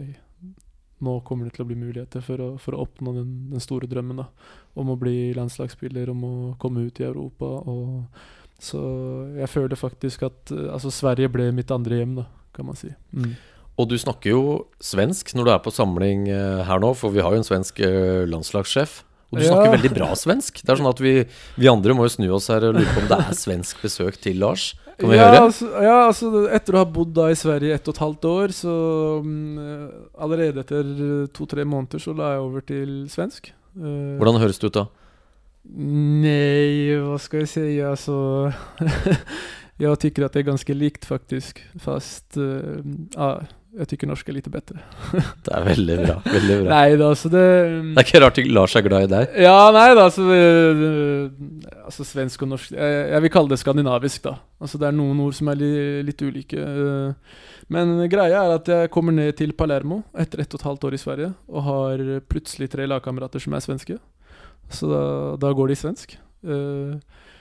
nå 1.03 1.17
kommer 1.27 1.49
det 1.49 1.57
til 1.57 1.65
å 1.65 1.69
bli 1.69 1.77
muligheter 1.79 2.23
for 2.25 2.41
å, 2.41 2.51
for 2.63 2.77
å 2.77 2.85
oppnå 2.87 3.15
den, 3.17 3.31
den 3.53 3.63
store 3.63 3.89
drømmen 3.91 4.23
da, 4.23 4.29
om 4.79 4.93
å 4.93 4.99
bli 5.01 5.33
landslagsspiller, 5.37 6.13
om 6.13 6.23
å 6.25 6.35
komme 6.63 6.87
ut 6.87 7.01
i 7.03 7.09
Europa. 7.09 7.49
Og, 7.69 8.05
så 8.63 8.81
jeg 9.41 9.51
føler 9.51 9.79
faktisk 9.79 10.23
at 10.29 10.53
altså 10.55 10.93
Sverige 10.95 11.33
ble 11.35 11.49
mitt 11.55 11.73
andre 11.75 11.99
hjem, 12.03 12.21
da, 12.23 12.29
kan 12.55 12.69
man 12.69 12.79
si. 12.79 12.93
Mm. 13.17 13.33
Og 13.81 13.89
du 13.89 13.97
snakker 13.99 14.31
jo 14.35 14.43
svensk 14.85 15.33
når 15.35 15.49
du 15.49 15.51
er 15.55 15.63
på 15.65 15.73
samling 15.75 16.27
eh, 16.31 16.61
her 16.69 16.83
nå, 16.83 16.93
for 16.95 17.11
vi 17.15 17.23
har 17.25 17.35
jo 17.35 17.41
en 17.41 17.49
svensk 17.49 17.81
eh, 17.83 18.23
landslagssjef. 18.31 19.01
Og 19.33 19.41
du 19.41 19.47
Ja. 19.47 19.55
snakker 19.55 19.73
veldig 19.79 19.91
bra 19.97 20.11
svensk. 20.15 20.61
Det 20.61 20.69
er 20.69 20.77
sånn 20.79 20.91
at 20.91 21.01
vi, 21.01 21.15
vi 21.57 21.71
andre 21.71 21.97
må 21.97 22.05
jo 22.05 22.13
snu 22.15 22.27
oss 22.37 22.51
her 22.53 22.69
og 22.69 22.77
lure 22.77 22.93
på 22.93 23.01
om 23.01 23.09
det 23.09 23.19
er 23.25 23.39
svensk 23.39 23.81
besøk 23.83 24.21
til 24.21 24.37
Lars. 24.45 24.75
Kan 25.03 25.11
vi 25.11 25.19
ja, 25.19 25.29
høre? 25.29 25.43
Altså, 25.49 25.69
ja, 25.83 25.97
altså 26.07 26.45
etter 26.55 26.77
å 26.77 26.83
ha 26.85 26.89
bodd 26.97 27.13
da 27.17 27.29
i 27.33 27.39
Sverige 27.39 27.75
ett 27.77 27.89
og 27.91 27.97
et 27.97 28.03
halvt 28.05 28.29
år, 28.31 28.55
så 28.55 28.75
um, 29.23 29.61
Allerede 30.23 30.63
etter 30.63 30.93
to-tre 31.35 31.67
måneder 31.67 32.03
så 32.03 32.15
la 32.17 32.35
jeg 32.37 32.45
over 32.45 32.67
til 32.67 32.93
svensk. 33.13 33.51
Uh, 33.75 34.19
Hvordan 34.21 34.41
høres 34.43 34.63
det 34.63 34.71
ut 34.71 34.79
da? 34.79 34.87
Nei, 35.63 36.95
hva 37.03 37.19
skal 37.23 37.45
jeg 37.45 37.51
si? 37.53 37.67
Altså 37.87 38.17
Jeg 39.83 39.99
tycker 39.99 40.25
att 40.25 40.33
det 40.33 40.41
er 40.41 40.51
ganske 40.51 40.75
likt 40.75 41.05
faktisk. 41.05 41.63
Fast 41.81 42.37
uh, 42.37 42.79
ja, 43.17 43.43
jag 43.79 43.89
tycker 43.89 44.07
norska 44.07 44.33
är 44.33 44.35
lite 44.35 44.51
bättre. 44.51 44.79
Det 45.45 45.53
er 45.57 45.65
veldig 45.65 45.97
bra. 46.07 46.23
veldig 46.25 46.57
bra 46.65 46.75
Nej 46.75 46.97
då, 46.97 47.15
så 47.15 47.29
det... 47.29 47.39
Det 47.95 48.01
er 48.01 48.05
ikke 48.07 48.21
rart 48.21 48.39
Lars 48.47 48.77
er 48.77 48.83
glad 48.85 49.03
i 49.03 49.11
deg. 49.13 49.37
Ja, 49.43 49.71
nej 49.73 49.95
då, 49.95 50.01
alltså, 50.01 50.23
eh, 50.23 51.31
alltså 51.85 52.05
svensk 52.05 52.43
och 52.43 52.49
norsk 52.49 52.73
jag, 52.73 53.09
jag 53.09 53.21
vill 53.21 53.31
kalla 53.31 53.49
det 53.49 53.57
skandinavisk 53.57 54.23
då. 54.23 54.37
Alltså 54.59 54.79
det 54.79 54.87
är 54.87 54.93
någon 54.93 55.21
ord 55.21 55.35
som 55.35 55.49
är 55.49 55.55
li, 55.55 56.03
lite 56.03 56.27
olika. 56.27 56.57
eh. 56.61 57.13
Men 57.63 58.09
greia 58.09 58.43
är 58.43 58.51
att 58.51 58.69
jag 58.69 58.91
kommer 58.91 59.13
ner 59.13 59.33
till 59.33 59.53
Palermo 59.53 60.03
efter 60.19 60.39
ett 60.39 60.55
och 60.55 60.61
ett 60.61 60.65
halvt 60.65 60.85
år 60.85 60.95
i 60.95 60.99
Sverige 60.99 61.33
och 61.47 61.63
har 61.63 62.21
plötsligt 62.21 62.73
tre 62.73 62.87
lagkamrater 62.87 63.39
som 63.39 63.53
är 63.55 63.61
svenska. 63.61 63.99
Så 64.71 64.87
da, 64.87 65.37
da 65.37 65.53
går 65.53 65.67
det 65.69 65.73
i 65.73 65.77
svensk. 65.77 66.19
Eh, 66.45 66.99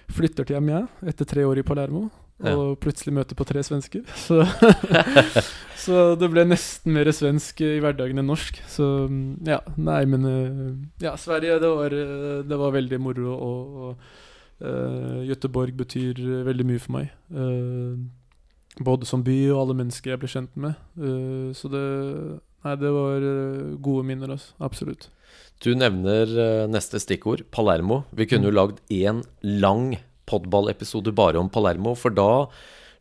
flytter 0.08 0.44
til 0.44 0.56
Amiens 0.56 0.90
etter 1.08 1.26
tre 1.26 1.44
år 1.46 1.58
i 1.60 1.64
Palermo. 1.64 2.10
Og 2.50 2.80
plutselig 2.82 3.14
møte 3.16 3.38
på 3.38 3.46
tre 3.48 3.62
svensker. 3.66 4.04
Så, 4.26 4.42
så 5.84 6.02
det 6.20 6.30
ble 6.32 6.46
nesten 6.46 6.94
mer 6.96 7.10
svensk 7.16 7.62
i 7.66 7.80
hverdagen 7.82 8.22
enn 8.22 8.30
norsk. 8.30 8.60
Så 8.70 8.88
mm, 9.10 9.48
ja, 9.48 9.62
nei, 9.82 10.02
men 10.10 10.28
eh, 10.30 11.06
Ja, 11.06 11.16
Sverige, 11.20 11.60
det 11.62 11.72
var, 11.72 11.96
eh, 11.96 12.42
det 12.48 12.60
var 12.62 12.76
veldig 12.76 13.00
moro, 13.02 13.34
og, 13.34 13.80
og 13.86 14.68
uh, 14.68 15.22
Göteborg 15.26 15.74
betyr 15.78 16.22
veldig 16.46 16.68
mye 16.70 16.84
for 16.84 16.98
meg. 17.00 17.10
Uh, 17.34 17.98
både 18.86 19.10
som 19.10 19.26
by 19.26 19.40
og 19.52 19.64
alle 19.64 19.80
mennesker 19.82 20.14
jeg 20.14 20.22
ble 20.22 20.30
kjent 20.32 20.54
med. 20.68 20.78
Uh, 21.00 21.50
så 21.58 21.72
det 21.72 21.88
Nei, 22.62 22.76
det 22.78 22.92
var 22.94 23.24
gode 23.82 24.06
minner, 24.06 24.36
altså. 24.36 24.52
Absolutt. 24.62 25.08
Du 25.66 25.72
nevner 25.74 26.30
neste 26.70 27.00
stikkord, 27.02 27.42
Palermo. 27.50 28.04
Vi 28.14 28.28
kunne 28.30 28.52
jo 28.52 28.54
lagd 28.54 28.78
én 28.94 29.24
lang 29.42 29.96
podballepisode 30.32 31.14
bare 31.16 31.42
om 31.42 31.52
Palermo, 31.52 31.94
for 32.00 32.16
da 32.16 32.48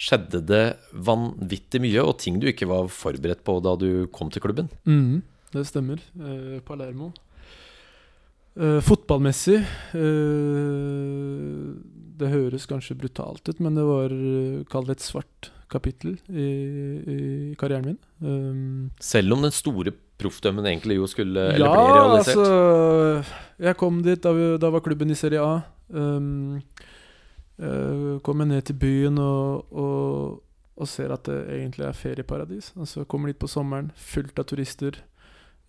skjedde 0.00 0.40
det 0.48 0.64
vanvittig 1.06 1.82
mye, 1.84 2.02
og 2.02 2.18
ting 2.22 2.38
du 2.40 2.48
ikke 2.50 2.68
var 2.70 2.88
forberedt 2.92 3.44
på 3.46 3.58
da 3.64 3.74
du 3.78 4.06
kom 4.14 4.30
til 4.32 4.42
klubben. 4.44 4.70
Mm, 4.88 5.20
det 5.54 5.66
stemmer. 5.68 6.00
Eh, 6.16 6.60
Palermo. 6.64 7.12
Eh, 8.58 8.80
fotballmessig 8.82 9.60
eh, 9.94 11.68
Det 12.18 12.30
høres 12.32 12.66
kanskje 12.66 12.96
brutalt 12.98 13.46
ut, 13.46 13.60
men 13.62 13.78
det 13.78 13.84
var 13.86 14.10
kalt 14.10 14.70
kall 14.72 14.88
det 14.88 14.96
et 14.98 15.04
svart 15.06 15.52
kapittel 15.70 16.16
i, 16.26 16.48
i 16.98 17.18
karrieren 17.60 17.92
min. 17.92 17.98
Um, 18.18 18.90
Selv 18.98 19.36
om 19.36 19.44
den 19.46 19.54
store 19.54 19.92
proffdømmen 20.20 20.66
egentlig 20.66 20.98
jo 20.98 21.06
skulle 21.08 21.44
Eller 21.54 21.70
ble 21.70 21.84
realisert. 21.94 22.40
altså 22.42 23.68
Jeg 23.68 23.78
kom 23.80 24.02
dit, 24.02 24.20
da, 24.20 24.34
vi, 24.34 24.48
da 24.60 24.72
var 24.74 24.82
klubben 24.84 25.14
i 25.14 25.18
Serie 25.18 25.44
A. 25.44 25.60
Um, 25.94 26.58
eh, 27.60 28.20
kom 28.24 28.42
jeg 28.42 28.50
ned 28.50 28.64
til 28.68 28.78
byen 28.80 29.20
og, 29.22 29.72
og, 29.72 30.40
og 30.80 30.88
ser 30.88 31.12
at 31.14 31.28
det 31.28 31.38
egentlig 31.58 31.86
er 31.86 31.96
ferieparadis. 31.96 32.72
Altså 32.76 33.04
Kommer 33.04 33.30
dit 33.30 33.40
på 33.40 33.50
sommeren, 33.50 33.92
fullt 33.96 34.40
av 34.40 34.48
turister. 34.50 35.00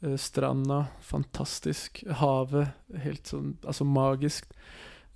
Eh, 0.02 0.18
stranda, 0.18 0.86
fantastisk. 1.06 2.04
Havet, 2.22 2.74
helt 3.04 3.30
sånn 3.30 3.56
Altså 3.66 3.86
magisk. 3.86 4.50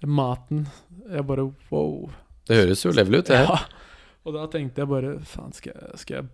Maten. 0.05 0.67
Jeg 1.09 1.25
bare 1.25 1.47
wow. 1.71 2.11
Det 2.45 2.59
høres 2.59 2.83
jo 2.85 2.91
levelig 2.93 3.23
ut, 3.23 3.29
det 3.31 3.39
her. 3.39 3.47
Ja. 3.49 3.85
Og 4.25 4.35
da 4.35 4.45
tenkte 4.51 4.83
jeg 4.83 4.89
bare 4.89 5.13
Faen, 5.25 5.53
skal, 5.55 5.77
skal 6.01 6.19
jeg 6.19 6.27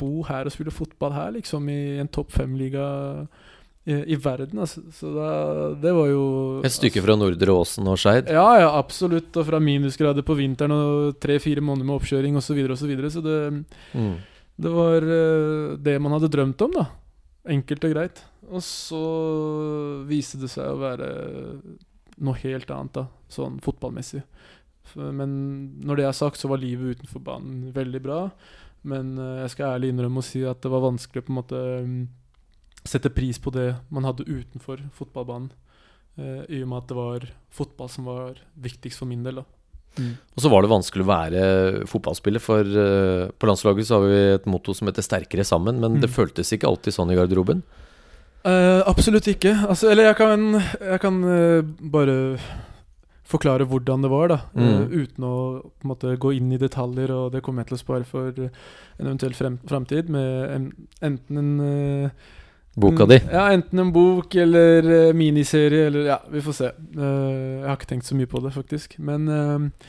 bo 0.00 0.24
her 0.26 0.48
og 0.48 0.52
spille 0.52 0.74
fotball 0.74 1.14
her, 1.14 1.30
liksom? 1.36 1.68
I 1.70 2.00
en 2.02 2.10
topp 2.12 2.32
fem-liga 2.34 2.84
i, 3.86 4.16
verden? 4.16 4.58
Altså. 4.64 4.80
Så 4.96 5.10
da 5.12 5.74
Det 5.76 5.92
var 5.92 6.06
jo 6.08 6.22
Et 6.64 6.72
stykke 6.72 7.02
fra 7.04 7.16
Nordre 7.20 7.52
Åsen 7.52 7.86
og 7.90 7.98
Skeid. 8.00 8.30
Ja, 8.32 8.46
ja, 8.62 8.70
absolutt. 8.78 9.28
Og 9.36 9.44
fra 9.46 9.60
minusgrader 9.60 10.24
på 10.24 10.36
vinteren 10.38 10.72
og 10.72 11.18
tre-fire 11.20 11.60
måneder 11.60 11.84
med 11.90 11.98
oppkjøring 11.98 12.36
osv. 12.40 12.46
Så, 12.48 12.56
videre, 12.56 12.72
og 12.72 12.78
så, 12.80 12.88
videre. 12.88 13.10
så 13.12 13.20
det, 13.24 13.64
Mm. 13.94 14.14
det 14.64 14.72
var 14.72 14.96
eh, 15.02 15.76
det 15.76 15.98
man 16.00 16.12
hadde 16.16 16.32
drømt 16.32 16.62
om, 16.64 16.70
da. 16.72 16.86
Enkelt 17.46 17.84
og 17.84 17.92
greit. 17.92 18.22
Og 18.48 18.62
så 18.64 19.02
viste 20.08 20.40
det 20.40 20.48
seg 20.52 20.64
å 20.72 20.80
være 20.80 21.08
noe 22.24 22.34
helt 22.40 22.70
annet, 22.70 22.92
da. 22.96 23.06
Sånn 23.28 23.60
fotballmessig. 23.64 24.22
Men 24.96 25.30
når 25.84 25.96
det 25.96 26.04
er 26.08 26.12
sagt, 26.16 26.38
så 26.38 26.48
var 26.48 26.60
livet 26.62 27.00
utenfor 27.00 27.20
banen 27.24 27.72
veldig 27.74 28.00
bra. 28.04 28.30
Men 28.84 29.16
eh, 29.18 29.40
jeg 29.44 29.54
skal 29.54 29.76
ærlig 29.78 29.92
innrømme 29.94 30.20
å 30.20 30.26
si 30.26 30.42
at 30.46 30.60
det 30.64 30.70
var 30.72 30.84
vanskelig 30.84 31.24
på 31.24 31.32
en 31.32 31.38
måte 31.40 31.60
mm, 31.84 32.02
sette 32.84 33.10
pris 33.14 33.38
på 33.40 33.50
det 33.54 33.74
man 33.90 34.04
hadde 34.04 34.26
utenfor 34.28 34.80
fotballbanen. 34.92 35.50
Uh, 36.18 36.44
I 36.48 36.62
og 36.62 36.68
med 36.70 36.78
at 36.82 36.88
det 36.88 36.96
var 36.96 37.24
fotball 37.50 37.88
som 37.90 38.04
var 38.06 38.36
viktigst 38.60 38.98
for 39.00 39.06
min 39.10 39.24
del. 39.24 39.40
da. 39.42 39.44
Og 40.36 40.42
så 40.42 40.50
var 40.50 40.62
det 40.62 40.70
vanskelig 40.70 41.04
å 41.04 41.10
være 41.10 41.42
fotballspiller, 41.86 42.42
for 42.42 42.62
uh, 42.66 43.30
på 43.38 43.46
landslaget 43.46 43.86
så 43.86 44.00
har 44.00 44.06
vi 44.10 44.20
et 44.34 44.46
motto 44.46 44.74
som 44.74 44.88
heter 44.88 45.02
'sterkere 45.02 45.44
sammen', 45.46 45.80
men 45.80 46.00
det 46.00 46.10
Mm. 46.10 46.14
føltes 46.14 46.52
ikke 46.52 46.66
alltid 46.68 46.92
sånn 46.94 47.10
i 47.12 47.16
garderoben. 47.16 47.62
Uh, 48.44 48.82
absolutt 48.86 49.26
ikke. 49.26 49.54
Altså, 49.68 49.88
eller 49.90 50.04
jeg 50.10 50.16
kan, 50.16 50.52
jeg 50.80 51.00
kan 51.00 51.20
bare 51.80 52.38
forklare 53.24 53.64
hvordan 53.66 54.02
det 54.02 54.10
var, 54.10 54.28
da. 54.28 54.38
Mm. 54.54 54.90
uten 54.92 55.24
å 55.24 55.62
på 55.62 55.84
en 55.84 55.88
måte 55.88 56.18
gå 56.18 56.34
inn 56.36 56.52
i 56.52 56.58
detaljer, 56.58 57.10
og 57.10 57.32
det 57.32 57.42
kommer 57.42 57.62
jeg 57.62 57.68
til 57.68 57.76
å 57.78 57.84
spare 57.84 58.04
for 58.04 58.28
en 58.36 58.50
eventuell 59.06 59.32
fremtid, 59.34 59.68
framtid. 59.68 60.08
Med 60.08 60.50
en, 60.54 60.72
enten 61.02 61.38
en 61.38 62.10
Boka 62.74 63.06
di. 63.06 63.20
Ja, 63.30 63.48
enten 63.54 63.78
en 63.78 63.90
bok 63.94 64.34
eller 64.34 64.86
eh, 64.90 65.12
miniserie, 65.14 65.86
eller 65.86 66.08
Ja, 66.08 66.16
vi 66.30 66.42
får 66.42 66.56
se. 66.56 66.70
Eh, 66.74 67.60
jeg 67.60 67.68
har 67.68 67.76
ikke 67.78 67.92
tenkt 67.92 68.08
så 68.08 68.16
mye 68.18 68.30
på 68.30 68.40
det, 68.42 68.50
faktisk. 68.54 68.96
Men 68.98 69.28
eh, 69.30 69.84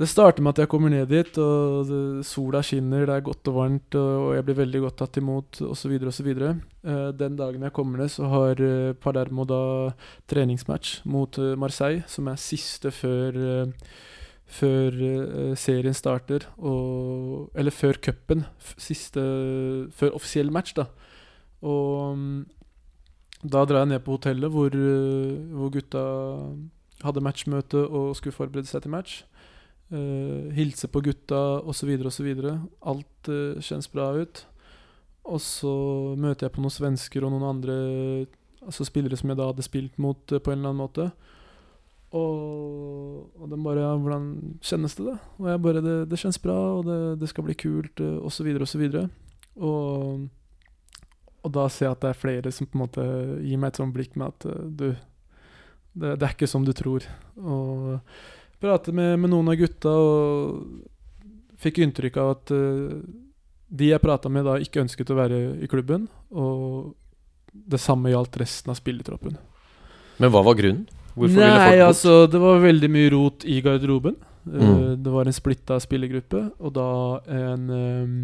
det 0.00 0.08
starter 0.08 0.42
med 0.42 0.54
at 0.54 0.62
jeg 0.62 0.70
kommer 0.72 0.90
ned 0.90 1.12
dit, 1.12 1.36
og 1.38 1.92
sola 2.24 2.62
skinner, 2.64 3.04
det 3.06 3.18
er 3.18 3.26
godt 3.26 3.50
og 3.52 3.58
varmt, 3.58 3.98
og, 4.00 4.32
jeg 4.38 4.46
blir 4.48 4.58
veldig 4.62 4.80
godt 4.86 4.96
tatt 5.02 5.20
imot, 5.20 5.60
osv., 5.68 5.92
osv. 6.08 6.30
Den 7.20 7.36
dagen 7.38 7.68
jeg 7.68 7.74
kommer 7.76 8.00
ned, 8.00 8.10
så 8.10 8.26
har 8.32 8.64
Palermo 8.98 9.44
da 9.46 9.60
treningsmatch 10.32 11.04
mot 11.04 11.38
Marseille, 11.60 12.02
som 12.10 12.32
er 12.32 12.40
siste 12.40 12.90
før 12.90 13.68
før 14.52 14.96
serien 15.56 15.94
starter, 15.94 16.48
og 16.58 17.52
Eller 17.54 17.70
før 17.70 18.00
cupen. 18.02 18.44
Siste 18.76 19.20
Før 19.92 20.16
offisiell 20.16 20.50
match, 20.50 20.74
da. 20.74 20.88
Og 21.62 22.18
mm, 22.18 22.38
da 23.42 23.64
drar 23.66 23.82
jeg 23.82 23.92
ned 23.94 24.04
på 24.06 24.16
hotellet 24.16 24.50
hvor, 24.54 24.74
eh, 24.74 25.34
hvor 25.54 25.72
gutta 25.74 26.02
hadde 27.02 27.24
matchmøte 27.24 27.80
og 27.88 28.14
skulle 28.18 28.36
forberede 28.36 28.70
seg 28.70 28.84
til 28.84 28.94
match. 28.94 29.22
Uh, 29.92 30.48
hilse 30.56 30.88
på 30.88 31.02
gutta 31.04 31.60
osv. 31.68 31.90
osv. 32.08 32.28
Alt 32.88 33.28
uh, 33.28 33.58
kjennes 33.60 33.90
bra 33.92 34.06
ut. 34.16 34.44
Og 35.28 35.42
så 35.42 35.72
møter 36.16 36.46
jeg 36.46 36.54
på 36.54 36.62
noen 36.64 36.72
svensker 36.72 37.26
og 37.26 37.34
noen 37.34 37.44
andre 37.50 37.74
altså 38.62 38.86
spillere 38.86 39.18
som 39.18 39.30
jeg 39.30 39.38
da 39.38 39.50
hadde 39.50 39.66
spilt 39.66 39.98
mot 40.00 40.32
uh, 40.32 40.38
på 40.38 40.54
en 40.54 40.62
eller 40.62 40.72
annen 40.72 40.80
måte. 40.80 41.10
Og, 42.12 43.28
og 43.40 43.50
de 43.50 43.58
bare 43.64 43.84
ja, 43.84 43.92
'Hvordan 43.96 44.24
kjennes 44.62 44.96
det?' 44.96 45.06
da? 45.06 45.16
Og 45.38 45.48
jeg 45.50 45.62
bare 45.62 45.82
'Det, 45.82 46.10
det 46.10 46.18
kjennes 46.18 46.38
bra, 46.38 46.58
og 46.78 46.84
det, 46.86 47.20
det 47.20 47.28
skal 47.28 47.44
bli 47.44 47.54
kult', 47.54 48.00
uh, 48.00 48.24
osv. 48.24 48.48
osv. 48.48 48.60
Og, 48.62 48.68
så 48.68 48.78
videre 48.78 49.08
og 49.56 50.28
da 51.50 51.66
ser 51.72 51.88
jeg 51.88 51.96
at 51.96 52.04
det 52.04 52.12
er 52.12 52.20
flere 52.20 52.52
som 52.54 52.68
på 52.68 52.78
en 52.78 52.84
måte 52.84 53.06
gir 53.42 53.58
meg 53.58 53.72
et 53.72 53.80
sånt 53.80 53.94
blikk 53.94 54.14
med 54.14 54.30
at 54.30 54.46
eh, 54.46 54.62
'Du, 54.70 54.86
det, 55.92 56.14
det 56.20 56.26
er 56.26 56.36
ikke 56.36 56.50
som 56.50 56.64
du 56.64 56.72
tror'. 56.72 57.08
Og 57.42 57.98
prater 58.62 58.94
med, 58.94 59.18
med 59.18 59.32
noen 59.32 59.50
av 59.50 59.58
gutta 59.58 59.90
og 59.90 60.86
fikk 61.62 61.82
inntrykk 61.82 62.16
av 62.22 62.32
at 62.36 62.54
uh, 62.54 63.02
de 63.72 63.90
jeg 63.90 64.02
prata 64.02 64.30
med 64.32 64.46
da, 64.46 64.58
ikke 64.60 64.82
ønsket 64.84 65.10
å 65.10 65.18
være 65.18 65.38
i 65.64 65.68
klubben. 65.70 66.06
Og 66.30 66.92
det 67.52 67.80
samme 67.80 68.12
gjaldt 68.12 68.38
resten 68.40 68.72
av 68.72 68.78
spillertroppen. 68.78 69.36
Men 70.20 70.32
hva 70.32 70.42
var 70.44 70.58
grunnen? 70.58 70.86
Hvorfor 71.12 71.34
ville 71.34 71.48
Nei, 71.58 71.80
altså, 71.84 72.26
det 72.30 72.40
var 72.40 72.62
veldig 72.62 72.88
mye 72.92 73.10
rot 73.12 73.44
i 73.44 73.58
garderoben. 73.64 74.16
Mm. 74.44 74.60
Uh, 74.60 74.92
det 74.98 75.12
var 75.12 75.28
en 75.28 75.36
splitta 75.36 75.78
spillergruppe, 75.82 76.46
og 76.58 76.74
da 76.76 76.88
en 77.30 77.68
eh, 77.76 78.14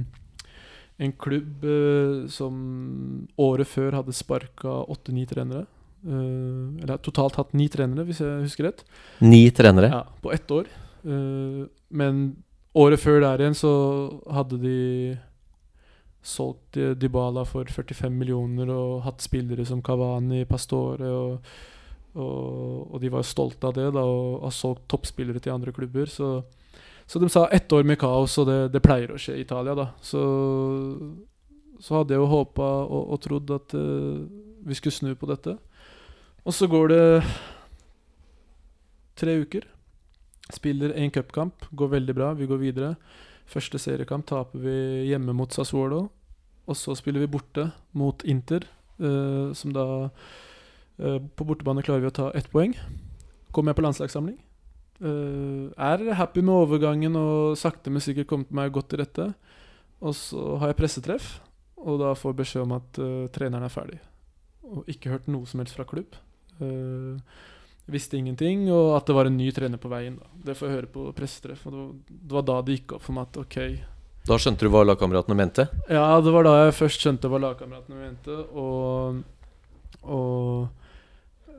En 0.99 1.13
klubb 1.15 1.63
eh, 1.63 2.27
som 2.33 2.55
året 3.39 3.71
før 3.71 4.01
hadde 4.01 4.17
sparka 4.17 4.81
åtte-ni 4.91 5.27
trenere. 5.31 5.67
Eh, 6.07 6.83
eller 6.83 6.99
totalt 7.03 7.39
hatt 7.39 7.55
ni 7.59 7.69
trenere, 7.71 8.07
hvis 8.09 8.23
jeg 8.23 8.43
husker 8.45 8.69
rett. 8.71 8.85
Ni 9.23 9.47
trenere? 9.55 9.91
Ja, 9.93 10.03
på 10.23 10.33
ett 10.35 10.51
år. 10.51 10.67
Eh, 11.07 11.65
men 11.89 12.21
året 12.75 13.03
før 13.03 13.23
der 13.25 13.43
igjen 13.43 13.59
så 13.59 13.73
hadde 14.31 14.61
de 14.63 14.77
solgt 16.23 16.77
eh, 16.77 16.95
Dybala 16.99 17.45
for 17.49 17.69
45 17.71 18.15
millioner 18.15 18.71
og 18.75 19.03
hatt 19.07 19.25
spillere 19.25 19.67
som 19.67 19.83
Cavani, 19.85 20.45
Pastore 20.51 21.11
og, 21.15 21.53
og, 22.19 22.95
og 22.95 23.01
de 23.03 23.11
var 23.13 23.27
stolte 23.27 23.71
av 23.71 23.77
det 23.79 23.89
da 23.95 24.03
og 24.03 24.45
har 24.47 24.55
solgt 24.55 24.89
toppspillere 24.91 25.43
til 25.43 25.55
andre 25.55 25.75
klubber. 25.75 26.11
Så, 26.11 26.41
så 27.09 27.19
de 27.19 27.29
sa 27.33 27.47
ett 27.49 27.73
år 27.73 27.87
med 27.89 27.97
kaos, 27.99 28.35
og 28.39 28.51
det, 28.51 28.57
det 28.75 28.83
pleier 28.85 29.15
å 29.15 29.19
skje 29.21 29.39
i 29.39 29.45
Italia, 29.47 29.73
da. 29.73 29.87
Så, 30.05 30.21
så 31.81 31.95
hadde 31.97 32.13
jeg 32.13 32.21
jo 32.21 32.27
håpa 32.29 32.67
og, 32.85 33.15
og 33.15 33.21
trodd 33.25 33.53
at 33.55 33.73
uh, 33.81 34.27
vi 34.69 34.77
skulle 34.77 34.93
snu 34.93 35.15
på 35.17 35.29
dette. 35.31 35.55
Og 36.45 36.53
så 36.53 36.69
går 36.69 36.93
det 36.93 37.07
tre 39.17 39.39
uker. 39.41 39.65
Spiller 40.53 40.93
én 41.01 41.13
cupkamp, 41.15 41.65
går 41.73 41.95
veldig 41.95 42.17
bra, 42.19 42.29
vi 42.37 42.49
går 42.51 42.61
videre. 42.61 42.91
Første 43.49 43.81
seriekamp 43.81 44.27
taper 44.29 44.61
vi 44.61 44.77
hjemme 45.09 45.33
mot 45.37 45.53
Sassuolo. 45.57 46.03
Og 46.69 46.77
så 46.77 46.93
spiller 46.99 47.25
vi 47.25 47.31
borte 47.33 47.71
mot 47.97 48.21
Inter, 48.29 48.69
uh, 49.01 49.57
som 49.57 49.73
da 49.73 49.87
uh, 50.05 51.19
På 51.33 51.49
bortebane 51.49 51.81
klarer 51.81 52.05
vi 52.05 52.13
å 52.13 52.19
ta 52.21 52.29
ett 52.37 52.53
poeng. 52.53 52.77
Kommer 53.49 53.73
jeg 53.73 53.81
på 53.81 53.87
landslagssamling. 53.89 54.37
Eh, 54.99 55.71
er 55.79 56.15
happy 56.19 56.43
med 56.43 56.55
overgangen 56.55 57.15
og 57.19 57.59
sakte, 57.59 57.91
men 57.91 58.03
sikkert 58.03 58.31
kommet 58.31 58.55
meg 58.55 58.73
godt 58.75 58.91
til 58.93 59.03
rette. 59.03 59.29
Og 60.03 60.15
så 60.15 60.57
har 60.59 60.73
jeg 60.73 60.79
pressetreff, 60.79 61.29
og 61.79 62.01
da 62.03 62.15
får 62.19 62.33
jeg 62.33 62.39
beskjed 62.41 62.65
om 62.65 62.75
at 62.77 62.99
uh, 63.03 63.27
treneren 63.35 63.67
er 63.67 63.73
ferdig. 63.73 63.99
Og 64.63 64.87
ikke 64.91 65.11
hørt 65.11 65.27
noe 65.31 65.47
som 65.47 65.59
helst 65.59 65.75
fra 65.75 65.87
klubb. 65.89 66.15
Uh, 66.63 67.19
visste 67.91 68.19
ingenting, 68.19 68.69
og 68.71 68.93
at 68.95 69.09
det 69.09 69.17
var 69.17 69.27
en 69.27 69.39
ny 69.39 69.49
trener 69.55 69.81
på 69.81 69.91
veien. 69.91 70.21
da. 70.21 70.31
Det 70.47 70.55
får 70.59 70.69
jeg 70.69 70.77
høre 70.77 70.93
på 70.95 71.07
pressetreff. 71.19 71.65
Og 71.67 71.75
det 71.75 71.81
var, 71.81 71.93
det 72.09 72.37
var 72.37 72.47
da 72.51 72.59
det 72.63 72.79
gikk 72.79 72.95
opp 72.99 73.07
for 73.09 73.19
meg 73.19 73.27
at 73.27 73.41
ok 73.43 73.59
Da 74.29 74.39
skjønte 74.39 74.67
du 74.67 74.71
hva 74.75 74.85
lagkameratene 74.87 75.39
mente? 75.39 75.67
Ja, 75.91 76.07
det 76.23 76.35
var 76.35 76.47
da 76.47 76.55
jeg 76.61 76.79
først 76.79 77.03
skjønte 77.03 77.31
hva 77.33 77.43
lagkameratene 77.43 77.99
mente, 77.99 78.39
og, 78.55 79.23
og 80.07 80.78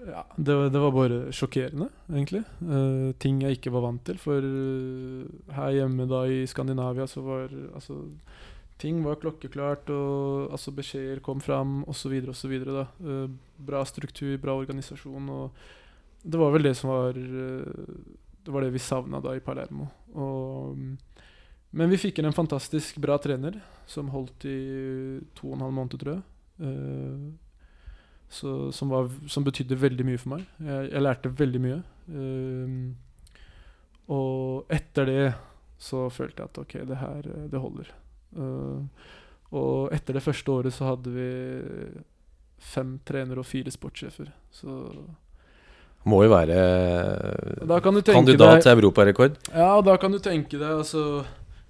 ja, 0.07 0.23
det, 0.35 0.55
det 0.73 0.79
var 0.79 0.93
bare 0.95 1.17
sjokkerende, 1.35 1.89
egentlig. 2.11 2.43
Uh, 2.63 3.11
ting 3.19 3.41
jeg 3.43 3.57
ikke 3.57 3.73
var 3.73 3.85
vant 3.87 4.03
til. 4.07 4.19
For 4.21 4.43
uh, 4.43 5.25
her 5.55 5.75
hjemme 5.75 6.07
da 6.09 6.23
i 6.29 6.45
Skandinavia 6.49 7.07
så 7.09 7.25
var 7.25 7.53
altså 7.73 8.03
Ting 8.79 9.01
var 9.03 9.17
klokkeklart, 9.19 9.89
og 9.91 10.53
altså 10.55 10.71
beskjeder 10.71 11.19
kom 11.19 11.41
fram, 11.43 11.81
osv., 11.91 12.13
osv. 12.31 12.53
Uh, 13.03 13.25
bra 13.59 13.83
struktur, 13.83 14.37
bra 14.39 14.55
organisasjon. 14.55 15.27
Og 15.35 16.23
det 16.23 16.39
var 16.39 16.55
vel 16.55 16.69
det 16.69 16.77
som 16.79 16.93
var 16.93 17.19
uh, 17.19 17.91
Det 18.39 18.55
var 18.55 18.63
det 18.63 18.71
vi 18.71 18.79
savna 18.79 19.19
da 19.19 19.35
i 19.35 19.43
Palermo. 19.43 19.89
Og, 20.15 20.79
men 21.75 21.91
vi 21.91 21.99
fikk 21.99 22.21
inn 22.21 22.29
en 22.31 22.37
fantastisk 22.37 23.01
bra 23.03 23.19
trener 23.19 23.59
som 23.89 24.09
holdt 24.13 24.47
i 24.47 24.59
to 25.35 25.51
og 25.51 25.57
en 25.57 25.67
halv 25.67 25.75
måned, 25.75 25.99
tror 25.99 26.15
jeg. 26.15 26.23
Eh, 26.59 27.48
så, 28.29 28.71
som, 28.71 28.91
var, 28.93 29.09
som 29.27 29.45
betydde 29.45 29.77
veldig 29.81 30.05
mye 30.05 30.19
for 30.21 30.35
meg. 30.35 30.43
Jeg, 30.61 30.89
jeg 30.91 31.01
lærte 31.01 31.31
veldig 31.39 31.61
mye. 31.63 31.79
Um, 32.13 32.75
og 34.09 34.69
etter 34.73 35.09
det 35.09 35.23
så 35.79 36.07
følte 36.13 36.43
jeg 36.43 36.51
at 36.51 36.61
ok, 36.61 36.75
det 36.89 36.99
her 36.99 37.31
det 37.49 37.63
holder. 37.63 37.89
Uh, 38.37 38.85
og 39.57 39.95
etter 39.95 40.19
det 40.19 40.23
første 40.23 40.53
året 40.53 40.75
så 40.75 40.91
hadde 40.91 41.13
vi 41.13 41.29
fem 42.59 42.97
trenere 43.07 43.41
og 43.41 43.49
fire 43.49 43.73
sportssjefer. 43.73 44.29
Så 44.53 44.77
Må 46.05 46.21
jo 46.23 46.31
være 46.31 46.61
kandidat 47.81 48.39
deg 48.39 48.63
til 48.63 48.73
europarekord. 48.75 49.41
Ja, 49.49 49.73
da 49.81 49.97
kan 49.97 50.13
du 50.13 50.19
tenke 50.21 50.59
deg 50.59 50.69
altså 50.69 51.23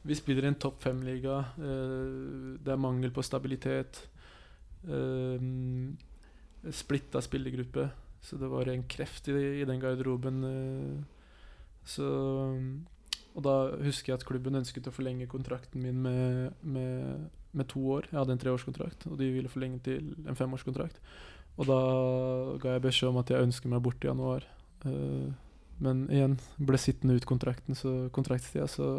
Vi 0.03 0.15
spiller 0.15 0.45
i 0.45 0.51
en 0.51 0.59
topp 0.59 0.83
fem-liga. 0.83 1.43
Uh, 1.55 2.59
det 2.59 2.75
er 2.75 2.87
mangel 2.87 3.15
på 3.15 3.23
stabilitet. 3.23 4.03
Eh, 4.87 5.39
splitta 6.75 7.21
spillergruppe. 7.23 7.89
Så 8.21 8.37
det 8.37 8.49
var 8.51 8.67
en 8.67 8.83
kreft 8.83 9.27
i, 9.31 9.35
i 9.61 9.65
den 9.65 9.79
garderoben. 9.79 10.43
Eh, 10.43 11.03
så 11.87 12.05
Og 13.35 13.43
da 13.45 13.55
husker 13.85 14.11
jeg 14.11 14.19
at 14.19 14.27
klubben 14.27 14.57
ønsket 14.59 14.89
å 14.89 14.93
forlenge 14.93 15.29
kontrakten 15.29 15.81
min 15.85 16.01
med, 16.01 16.55
med, 16.61 17.29
med 17.55 17.67
to 17.71 17.83
år. 17.93 18.09
Jeg 18.11 18.19
hadde 18.19 18.35
en 18.35 18.41
treårskontrakt, 18.41 19.05
og 19.07 19.19
de 19.21 19.29
ville 19.31 19.51
forlenge 19.51 19.79
til 19.85 20.09
en 20.27 20.35
femårskontrakt. 20.35 20.97
Og 21.59 21.69
da 21.69 21.79
ga 22.59 22.73
jeg 22.75 22.83
beskjed 22.83 23.11
om 23.11 23.19
at 23.21 23.31
jeg 23.31 23.45
ønsker 23.45 23.71
meg 23.71 23.83
bort 23.85 24.03
i 24.03 24.09
januar. 24.09 24.47
Eh, 24.87 25.29
men 25.79 26.03
igjen 26.11 26.35
ble 26.57 26.79
sittende 26.81 27.15
ut 27.15 27.27
kontrakten, 27.27 27.77
så 27.77 28.09
kontraktstida, 28.15 28.67
så 28.67 28.89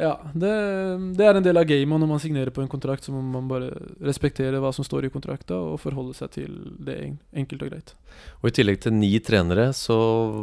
ja, 0.00 0.14
det, 0.32 0.52
det 1.18 1.24
er 1.28 1.36
en 1.36 1.44
del 1.44 1.58
av 1.60 1.66
gamet. 1.68 2.00
Når 2.00 2.08
man 2.08 2.20
signerer 2.22 2.50
på 2.54 2.62
en 2.62 2.70
kontrakt, 2.72 3.04
så 3.04 3.12
må 3.12 3.20
man 3.22 3.48
bare 3.50 3.68
respektere 4.00 4.60
hva 4.62 4.70
som 4.72 4.86
står 4.86 5.04
i 5.06 5.10
kontrakta, 5.12 5.58
og 5.58 5.80
forholde 5.82 6.14
seg 6.16 6.30
til 6.32 6.54
det 6.80 6.96
enkelt 7.36 7.62
og 7.66 7.72
greit. 7.72 7.92
Og 8.40 8.48
i 8.48 8.54
tillegg 8.56 8.80
til 8.84 8.94
ni 8.96 9.10
trenere, 9.24 9.70
så 9.76 9.96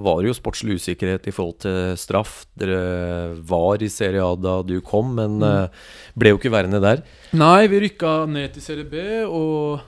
var 0.06 0.22
det 0.22 0.30
jo 0.32 0.38
sportslig 0.38 0.78
usikkerhet 0.80 1.28
i 1.30 1.34
forhold 1.34 1.60
til 1.66 1.98
straff. 1.98 2.44
Dere 2.60 3.36
var 3.50 3.82
i 3.82 3.90
Serie 3.90 4.22
A 4.24 4.36
da 4.38 4.60
du 4.66 4.80
kom, 4.86 5.16
men 5.18 5.40
Mm. 5.40 5.46
eh, 5.50 5.70
ble 6.18 6.30
jo 6.34 6.38
ikke 6.38 6.52
værende 6.52 6.82
der. 6.82 7.04
Nei, 7.34 7.68
vi 7.68 7.80
rykka 7.80 8.26
ned 8.30 8.54
til 8.54 8.62
Serie 8.62 8.86
B, 8.86 8.96
og 9.26 9.80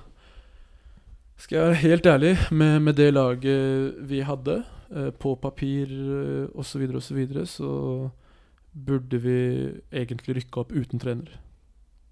skal 1.37 1.57
jeg 1.57 1.67
være 1.67 1.83
helt 1.85 2.05
ærlig, 2.05 2.37
med, 2.51 2.81
med 2.81 2.95
det 2.95 3.13
laget 3.13 3.95
vi 4.09 4.21
hadde, 4.21 4.63
eh, 4.95 5.11
på 5.11 5.35
papir 5.41 5.87
osv., 6.55 6.57
osv., 6.57 6.65
så, 6.65 6.79
videre, 6.79 6.97
og 6.97 7.03
så, 7.03 7.13
videre, 7.13 7.45
så 7.47 8.11
burde 8.71 9.19
vi 9.21 9.37
egentlig 9.91 10.37
rykke 10.39 10.61
opp 10.61 10.71
uten 10.71 11.01
trener. 11.01 11.31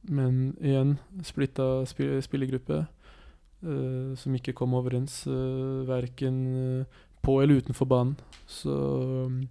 Men 0.09 0.55
igjen, 0.63 0.97
splitta 1.27 1.85
spi 1.89 2.17
spillergruppe, 2.23 2.81
uh, 3.67 4.15
som 4.19 4.35
ikke 4.35 4.55
kom 4.57 4.75
overens, 4.79 5.21
uh, 5.27 5.85
verken 5.87 6.41
eh, 6.55 6.99
på 7.21 7.41
eller 7.43 7.59
utenfor 7.59 7.87
banen. 7.89 8.15
Så 8.47 8.71
um, 9.27 9.41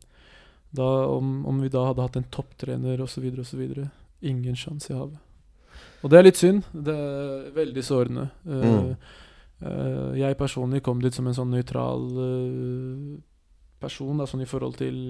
da, 0.70 0.88
om, 1.08 1.46
om 1.46 1.62
vi 1.62 1.70
da 1.72 1.86
hadde 1.88 2.04
hatt 2.04 2.16
en 2.20 2.28
topptrener 2.32 3.00
osv., 3.04 3.28
osv. 3.40 3.64
Ingen 4.20 4.56
sjanse 4.56 4.92
i 4.92 4.96
havet. 4.96 5.18
Og 6.02 6.10
det 6.10 6.18
er 6.18 6.26
litt 6.26 6.40
synd. 6.40 6.66
Det 6.72 6.94
er 6.94 7.48
veldig 7.56 7.84
sårende. 7.84 8.28
Eh, 8.48 8.68
Mm. 8.68 8.92
Uh, 9.58 10.14
jeg 10.14 10.36
personlig 10.38 10.84
kom 10.86 11.00
dit 11.02 11.10
som 11.10 11.26
en 11.26 11.34
sånn 11.34 11.50
nøytral 11.50 12.04
eh, 12.22 13.16
person, 13.82 14.20
da, 14.20 14.26
sånn 14.30 14.44
i 14.44 14.46
forhold 14.46 14.76
til 14.78 15.00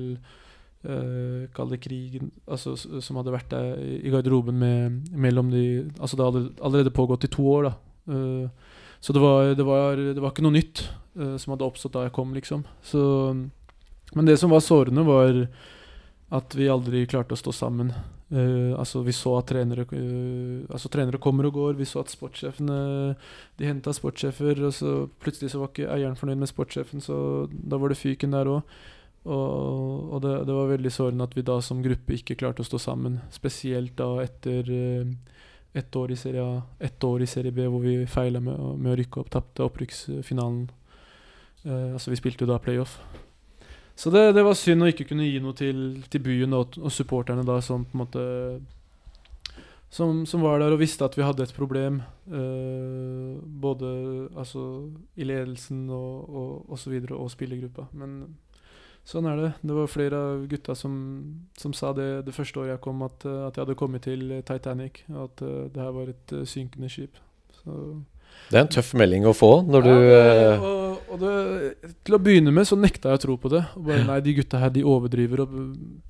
uh, 0.86 1.48
Kall 1.54 1.76
krigen 1.82 2.30
altså, 2.46 2.76
som 2.76 3.18
hadde 3.18 3.34
vært 3.34 3.50
der 3.52 3.78
i 3.98 4.12
garderoben 4.12 4.58
med, 4.60 4.98
mellom 5.12 5.50
de 5.52 5.64
Altså 5.98 6.18
det 6.18 6.28
hadde 6.28 6.44
allerede 6.60 6.94
pågått 6.94 7.26
i 7.26 7.32
to 7.32 7.46
år, 7.50 7.70
da. 7.70 7.74
Uh, 8.08 8.76
så 9.00 9.14
det 9.14 9.22
var, 9.22 9.54
det, 9.54 9.64
var, 9.66 9.96
det 9.96 10.20
var 10.22 10.32
ikke 10.32 10.44
noe 10.46 10.56
nytt 10.56 10.84
uh, 11.18 11.36
som 11.38 11.54
hadde 11.54 11.66
oppstått 11.66 11.94
da 11.94 12.06
jeg 12.06 12.14
kom, 12.16 12.34
liksom. 12.34 12.64
Så, 12.82 13.00
men 14.14 14.28
det 14.28 14.38
som 14.40 14.50
var 14.50 14.64
sårende, 14.64 15.06
var 15.06 15.44
at 16.34 16.54
vi 16.58 16.68
aldri 16.68 17.06
klarte 17.08 17.36
å 17.36 17.40
stå 17.40 17.54
sammen. 17.56 17.92
Altså 18.28 19.00
Vi 19.00 19.14
så 19.16 19.38
at 19.38 19.46
trenere 19.48 19.86
Altså 20.68 20.90
trenere 20.92 21.16
kommer 21.16 21.46
og 21.48 21.54
går. 21.54 21.78
Vi 21.78 21.86
så 21.88 22.02
at 22.02 22.12
sportssjefene 22.12 22.74
De 23.56 23.64
henta 23.64 23.94
sportssjefer, 23.96 24.60
og 24.68 24.74
så 24.76 24.90
plutselig 25.22 25.54
så 25.54 25.62
var 25.62 25.70
ikke 25.72 25.88
eieren 25.94 26.18
fornøyd 26.20 26.42
med 26.42 26.50
sportssjefen, 26.50 27.00
så 27.00 27.48
da 27.48 27.80
var 27.80 27.88
det 27.88 27.96
fyken 27.96 28.36
der 28.36 28.50
òg. 28.52 28.76
Og, 29.28 30.12
og 30.14 30.22
det, 30.24 30.32
det 30.48 30.54
var 30.56 30.70
veldig 30.70 30.92
sårende 30.92 31.26
at 31.28 31.36
vi 31.36 31.44
da 31.44 31.58
som 31.64 31.82
gruppe 31.84 32.16
ikke 32.16 32.38
klarte 32.40 32.64
å 32.64 32.68
stå 32.68 32.80
sammen. 32.80 33.18
Spesielt 33.34 33.92
da 33.98 34.08
etter 34.24 34.70
eh, 34.72 35.10
ett 35.78 35.96
år 35.96 36.14
i 36.14 36.16
Serie 36.16 36.46
år 37.04 37.22
i 37.22 37.28
Serie 37.28 37.52
B 37.52 37.68
hvor 37.68 37.84
vi 37.84 38.00
feila 38.08 38.40
med, 38.40 38.56
med 38.80 38.92
å 38.94 38.98
rykke 38.98 39.22
opp, 39.22 39.30
tapte 39.34 39.66
opprykksfinalen. 39.66 40.64
Eh, 41.64 41.92
altså 41.92 42.14
vi 42.14 42.20
spilte 42.20 42.46
jo 42.46 42.50
da 42.52 42.60
playoff. 42.62 42.98
Så 43.98 44.10
det, 44.14 44.32
det 44.32 44.46
var 44.46 44.54
synd 44.54 44.86
å 44.86 44.88
ikke 44.88 45.08
kunne 45.10 45.26
gi 45.26 45.40
noe 45.42 45.56
til, 45.58 46.00
til 46.08 46.22
byen 46.22 46.54
og, 46.54 46.78
og 46.78 46.92
supporterne 46.94 47.44
da 47.46 47.58
som 47.64 47.84
på 47.84 47.98
en 47.98 48.04
måte 48.04 48.26
som, 49.90 50.26
som 50.26 50.44
var 50.44 50.60
der 50.60 50.74
og 50.74 50.82
visste 50.82 51.06
at 51.06 51.16
vi 51.16 51.24
hadde 51.24 51.42
et 51.42 51.54
problem. 51.56 52.02
eh, 52.28 53.38
både 53.60 53.88
altså, 54.36 54.90
i 55.16 55.24
ledelsen 55.24 55.88
og, 55.90 56.28
og, 56.28 56.70
og 56.70 56.78
så 56.78 56.92
videre, 56.92 57.16
og 57.16 57.30
spillergruppa. 57.32 57.88
Men 57.92 58.36
sånn 59.08 59.28
er 59.30 59.40
det. 59.40 59.52
Det 59.64 59.76
var 59.76 59.88
flere 59.90 60.20
av 60.20 60.44
gutta 60.50 60.76
som, 60.76 60.92
som 61.58 61.72
sa 61.76 61.94
det 61.96 62.10
det 62.26 62.34
første 62.36 62.60
året 62.60 62.74
jeg 62.74 62.84
kom, 62.84 63.00
at, 63.06 63.24
eh, 63.24 63.40
at 63.46 63.56
jeg 63.56 63.64
hadde 63.64 63.78
kommet 63.80 64.04
til 64.04 64.28
Titanic. 64.48 65.02
Og 65.14 65.24
at 65.24 65.42
uh, 65.46 65.64
det 65.72 65.82
her 65.82 65.96
var 65.96 66.12
et 66.12 66.36
uh, 66.36 66.44
synkende 66.48 66.90
skip. 66.92 67.16
Så 67.62 67.78
Det 68.50 68.58
er 68.58 68.66
en 68.66 68.74
tøff 68.76 68.92
melding 68.98 69.24
å 69.26 69.34
få 69.36 69.50
når 69.66 69.88
ja, 69.88 69.94
du 69.94 70.10
uh... 70.12 70.66
og, 70.68 70.98
og 71.08 71.22
det, 71.22 71.32
Til 72.06 72.16
å 72.16 72.20
begynne 72.22 72.52
med 72.54 72.68
så 72.68 72.76
nekta 72.78 73.14
jeg 73.14 73.20
å 73.20 73.24
tro 73.24 73.38
på 73.40 73.52
det. 73.54 73.64
Og 73.80 73.88
bare, 73.88 74.04
nei, 74.10 74.20
de 74.26 74.36
gutta 74.42 74.60
her 74.60 74.74
de 74.76 74.84
overdriver. 74.84 75.44
Og 75.46 75.56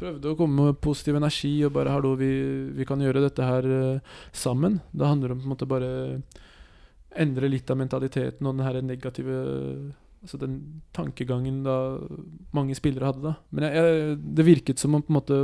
prøvde 0.01 0.33
å 0.33 0.41
komme 0.41 0.69
med 0.69 0.83
positiv 0.83 1.21
energi 1.21 1.55
og 1.69 1.77
bare 1.79 1.95
hallo, 1.95 2.17
vi, 2.19 2.33
vi 2.75 2.89
kan 2.89 3.03
gjøre 3.05 3.25
dette 3.29 3.47
her 3.47 3.71
sammen. 4.35 4.83
Det 4.91 5.07
handler 5.07 5.37
om 5.37 5.43
på 5.45 5.49
en 5.49 5.55
måte 5.55 5.71
bare 5.71 5.95
endre 7.19 7.49
litt 7.51 7.71
av 7.71 7.79
mentaliteten 7.79 8.47
og 8.47 8.59
den 8.59 8.67
her 8.67 8.83
negative 8.85 9.39
Altså 10.23 10.41
den 10.41 10.59
tankegangen 10.97 11.63
da 11.67 11.77
mange 12.57 12.77
spillere 12.79 13.13
hadde 13.13 13.25
da. 13.25 13.37
Men 13.55 13.69
jeg, 13.69 13.79
jeg, 13.79 14.19
det 14.39 14.47
virket 14.49 14.83
som 14.83 14.97
om 14.99 15.05
på 15.05 15.13
en 15.13 15.19
måte 15.19 15.39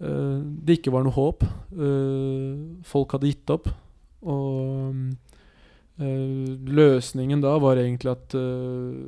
eh, 0.00 0.38
det 0.64 0.78
ikke 0.78 0.94
var 0.94 1.04
noe 1.04 1.16
håp. 1.16 1.44
Uh, 1.74 2.78
folk 2.88 3.16
hadde 3.16 3.32
gitt 3.32 3.54
opp. 3.54 3.68
Og 4.28 4.96
Eh, 5.98 6.58
løsningen 6.70 7.40
da 7.42 7.56
var 7.58 7.78
egentlig 7.80 8.12
at 8.12 8.34
eh, 8.38 8.98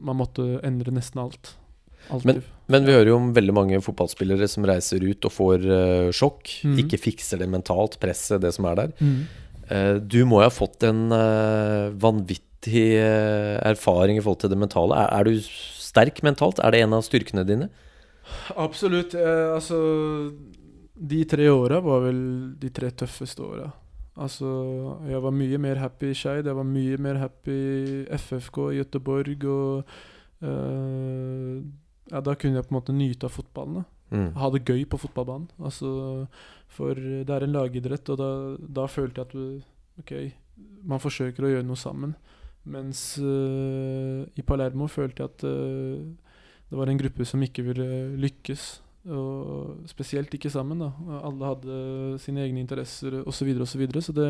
man 0.00 0.18
måtte 0.18 0.56
endre 0.64 0.94
nesten 0.94 1.20
alt. 1.20 1.52
Men, 2.24 2.40
Men 2.72 2.86
vi 2.88 2.94
hører 2.96 3.12
jo 3.12 3.18
om 3.18 3.28
veldig 3.36 3.54
mange 3.54 3.80
fotballspillere 3.84 4.48
som 4.50 4.64
reiser 4.66 5.04
ut 5.04 5.28
og 5.28 5.30
får 5.30 5.66
uh, 5.68 6.08
sjokk. 6.10 6.50
Mm. 6.66 6.80
Ikke 6.82 6.98
fikser 6.98 7.38
det 7.38 7.46
mentalt, 7.52 7.94
presset, 8.02 8.40
det 8.42 8.50
som 8.56 8.66
er 8.66 8.80
der. 8.80 8.94
Mm. 8.98 9.20
Uh, 9.68 9.94
du 10.02 10.24
må 10.26 10.40
jo 10.42 10.48
ha 10.48 10.52
fått 10.52 10.82
en 10.88 11.04
uh, 11.14 11.94
vanvittig 12.02 12.51
eh, 12.70 13.58
erfaring 13.66 14.18
i 14.18 14.22
forhold 14.22 14.42
til 14.44 14.52
det 14.52 14.58
mentale. 14.58 14.94
Er, 14.94 15.08
er 15.18 15.24
du 15.24 15.38
sterk 15.42 16.22
mentalt? 16.22 16.60
Er 16.62 16.70
det 16.72 16.82
en 16.84 16.96
av 16.96 17.04
styrkene 17.06 17.44
dine? 17.48 17.68
Absolutt. 18.56 19.14
Eh, 19.14 19.54
altså 19.54 19.78
De 20.94 21.24
tre 21.26 21.48
åra 21.50 21.80
var 21.82 22.04
vel 22.06 22.20
de 22.60 22.70
tre 22.70 22.90
tøffeste 22.90 23.42
åra. 23.42 23.70
Altså, 24.12 24.46
jeg 25.08 25.22
var 25.24 25.32
mye 25.32 25.58
mer 25.58 25.78
happy 25.80 26.10
i 26.12 26.16
Skeid, 26.16 26.44
jeg 26.44 26.56
var 26.56 26.66
mye 26.68 26.98
mer 27.00 27.16
happy 27.16 27.54
i 27.56 28.02
FFK 28.12 28.58
i 28.68 28.82
Göteborg, 28.82 29.46
og 29.48 29.94
eh, 30.44 31.62
ja, 32.12 32.20
Da 32.20 32.34
kunne 32.36 32.60
jeg 32.60 32.68
på 32.68 32.74
en 32.74 32.78
måte 32.78 32.92
nyte 32.92 33.26
av 33.26 33.32
fotballen. 33.32 33.84
Mm. 34.12 34.34
ha 34.36 34.50
det 34.52 34.66
gøy 34.68 34.84
på 34.84 34.98
fotballbanen. 35.00 35.48
Altså, 35.64 36.26
for 36.68 36.98
det 36.98 37.32
er 37.32 37.46
en 37.46 37.54
lagidrett, 37.54 38.10
og 38.12 38.18
da, 38.20 38.28
da 38.60 38.84
følte 38.84 39.22
jeg 39.22 39.30
at 39.30 40.02
ok, 40.02 40.12
man 40.84 41.00
forsøker 41.00 41.46
å 41.46 41.52
gjøre 41.54 41.64
noe 41.64 41.80
sammen. 41.80 42.12
Mens 42.64 43.18
uh, 43.18 44.22
i 44.38 44.44
Palermo 44.46 44.86
følte 44.90 45.24
jeg 45.24 45.32
at 45.32 45.44
uh, 45.48 46.02
det 46.70 46.78
var 46.78 46.88
en 46.88 47.00
gruppe 47.00 47.26
som 47.28 47.42
ikke 47.42 47.64
ville 47.66 47.86
lykkes. 48.22 48.66
Og 49.10 49.82
spesielt 49.90 50.30
ikke 50.34 50.50
sammen. 50.50 50.78
da 50.78 50.92
Alle 51.26 51.48
hadde 51.48 51.78
sine 52.22 52.44
egne 52.44 52.62
interesser 52.62 53.18
osv. 53.24 53.34
Så, 53.34 53.44
videre, 53.48 53.66
og 53.66 53.68
så, 53.68 53.80
videre. 53.80 54.02
så 54.02 54.14
det, 54.14 54.28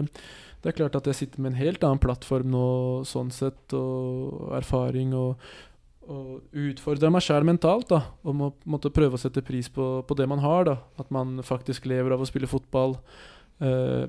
det 0.62 0.70
er 0.70 0.78
klart 0.78 0.96
at 0.96 1.10
jeg 1.10 1.18
sitter 1.18 1.44
med 1.44 1.52
en 1.52 1.60
helt 1.60 1.84
annen 1.84 2.00
plattform 2.00 2.48
nå, 2.54 2.64
sånn 3.08 3.30
sett, 3.34 3.76
og 3.76 4.48
erfaring. 4.56 5.14
og 5.14 5.36
og 6.10 6.56
utfordrer 6.58 7.12
meg 7.14 7.22
sjæl 7.22 7.44
mentalt. 7.46 7.88
da 7.92 8.00
Om 8.26 8.40
å 8.48 8.50
måtte 8.66 8.90
prøve 8.90 9.14
å 9.14 9.22
sette 9.22 9.44
pris 9.44 9.68
på, 9.70 10.02
på, 10.02 10.16
det 10.18 10.26
man 10.28 10.42
har. 10.42 10.64
da 10.66 10.76
At 10.98 11.10
man 11.14 11.40
faktisk 11.46 11.86
lever 11.86 12.14
av 12.14 12.22
å 12.22 12.28
spille 12.28 12.50
fotball. 12.50 12.98
Eh, 13.62 14.06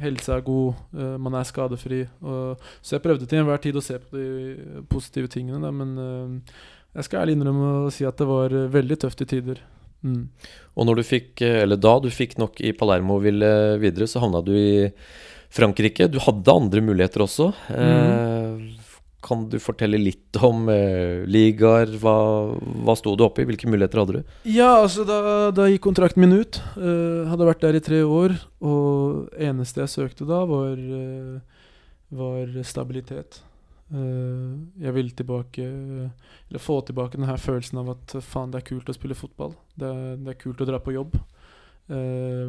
helsa 0.00 0.38
er 0.38 0.44
god, 0.46 0.78
uh, 0.96 1.16
man 1.20 1.36
er 1.36 1.44
skadefri. 1.48 2.04
Og, 2.24 2.62
så 2.80 2.96
jeg 2.96 3.04
prøvde 3.04 3.28
til 3.28 3.42
enhver 3.42 3.60
tid 3.62 3.76
å 3.76 3.84
se 3.84 3.98
på 4.00 4.16
de 4.16 4.82
positive 4.90 5.30
tingene. 5.32 5.60
Da, 5.64 5.72
men 5.74 5.92
uh, 6.00 6.64
jeg 6.96 7.08
skal 7.08 7.24
ærlig 7.24 7.36
innrømme 7.36 7.72
å 7.84 7.92
si 7.92 8.06
at 8.08 8.20
det 8.20 8.28
var 8.28 8.54
veldig 8.72 9.00
tøft 9.04 9.24
i 9.24 9.28
tider. 9.28 9.60
Mm. 10.04 10.24
Og 10.76 10.88
når 10.88 11.00
du 11.00 11.06
fikk, 11.08 11.44
eller 11.44 11.80
da 11.80 11.94
du 12.02 12.10
fikk 12.12 12.36
nok 12.40 12.60
i 12.64 12.74
Palermo 12.76 13.18
og 13.18 13.24
ville 13.26 13.52
videre, 13.82 14.08
så 14.10 14.22
havna 14.24 14.42
du 14.44 14.52
i 14.56 14.90
Frankrike. 15.54 16.08
Du 16.12 16.18
hadde 16.22 16.56
andre 16.56 16.82
muligheter 16.84 17.24
også. 17.24 17.52
Mm. 17.70 18.83
Kan 19.24 19.46
du 19.48 19.56
fortelle 19.62 19.98
litt 20.00 20.36
om 20.44 20.68
uh, 20.68 21.24
ligaer? 21.30 21.94
Hva, 22.02 22.16
hva 22.84 22.96
sto 22.98 23.14
du 23.16 23.24
oppe 23.24 23.42
i? 23.42 23.48
Hvilke 23.48 23.70
muligheter 23.70 24.02
hadde 24.02 24.18
du? 24.18 24.34
Ja, 24.52 24.82
altså 24.82 25.06
da, 25.08 25.18
da 25.54 25.68
gikk 25.70 25.86
kontrakten 25.86 26.24
min 26.24 26.36
ut. 26.36 26.60
Uh, 26.76 27.24
hadde 27.30 27.48
vært 27.48 27.64
der 27.64 27.78
i 27.78 27.82
tre 27.84 28.02
år. 28.04 28.36
Og 28.64 29.32
eneste 29.40 29.84
jeg 29.84 29.94
søkte 29.94 30.28
da, 30.28 30.42
var, 30.48 30.76
uh, 30.76 31.64
var 32.20 32.54
stabilitet. 32.68 33.40
Uh, 33.94 34.60
jeg 34.80 34.94
ville 34.96 35.12
tilbake 35.12 35.62
Eller 35.62 36.62
få 36.62 36.78
tilbake 36.88 37.18
denne 37.18 37.36
følelsen 37.38 37.82
av 37.82 37.90
at 37.92 38.14
faen, 38.24 38.50
det 38.50 38.62
er 38.62 38.68
kult 38.70 38.88
å 38.88 38.96
spille 38.96 39.16
fotball. 39.18 39.56
Det 39.76 39.88
er, 39.88 40.16
det 40.20 40.34
er 40.34 40.40
kult 40.40 40.62
å 40.64 40.68
dra 40.68 40.80
på 40.82 40.96
jobb. 40.96 41.16
Uh, 41.88 42.48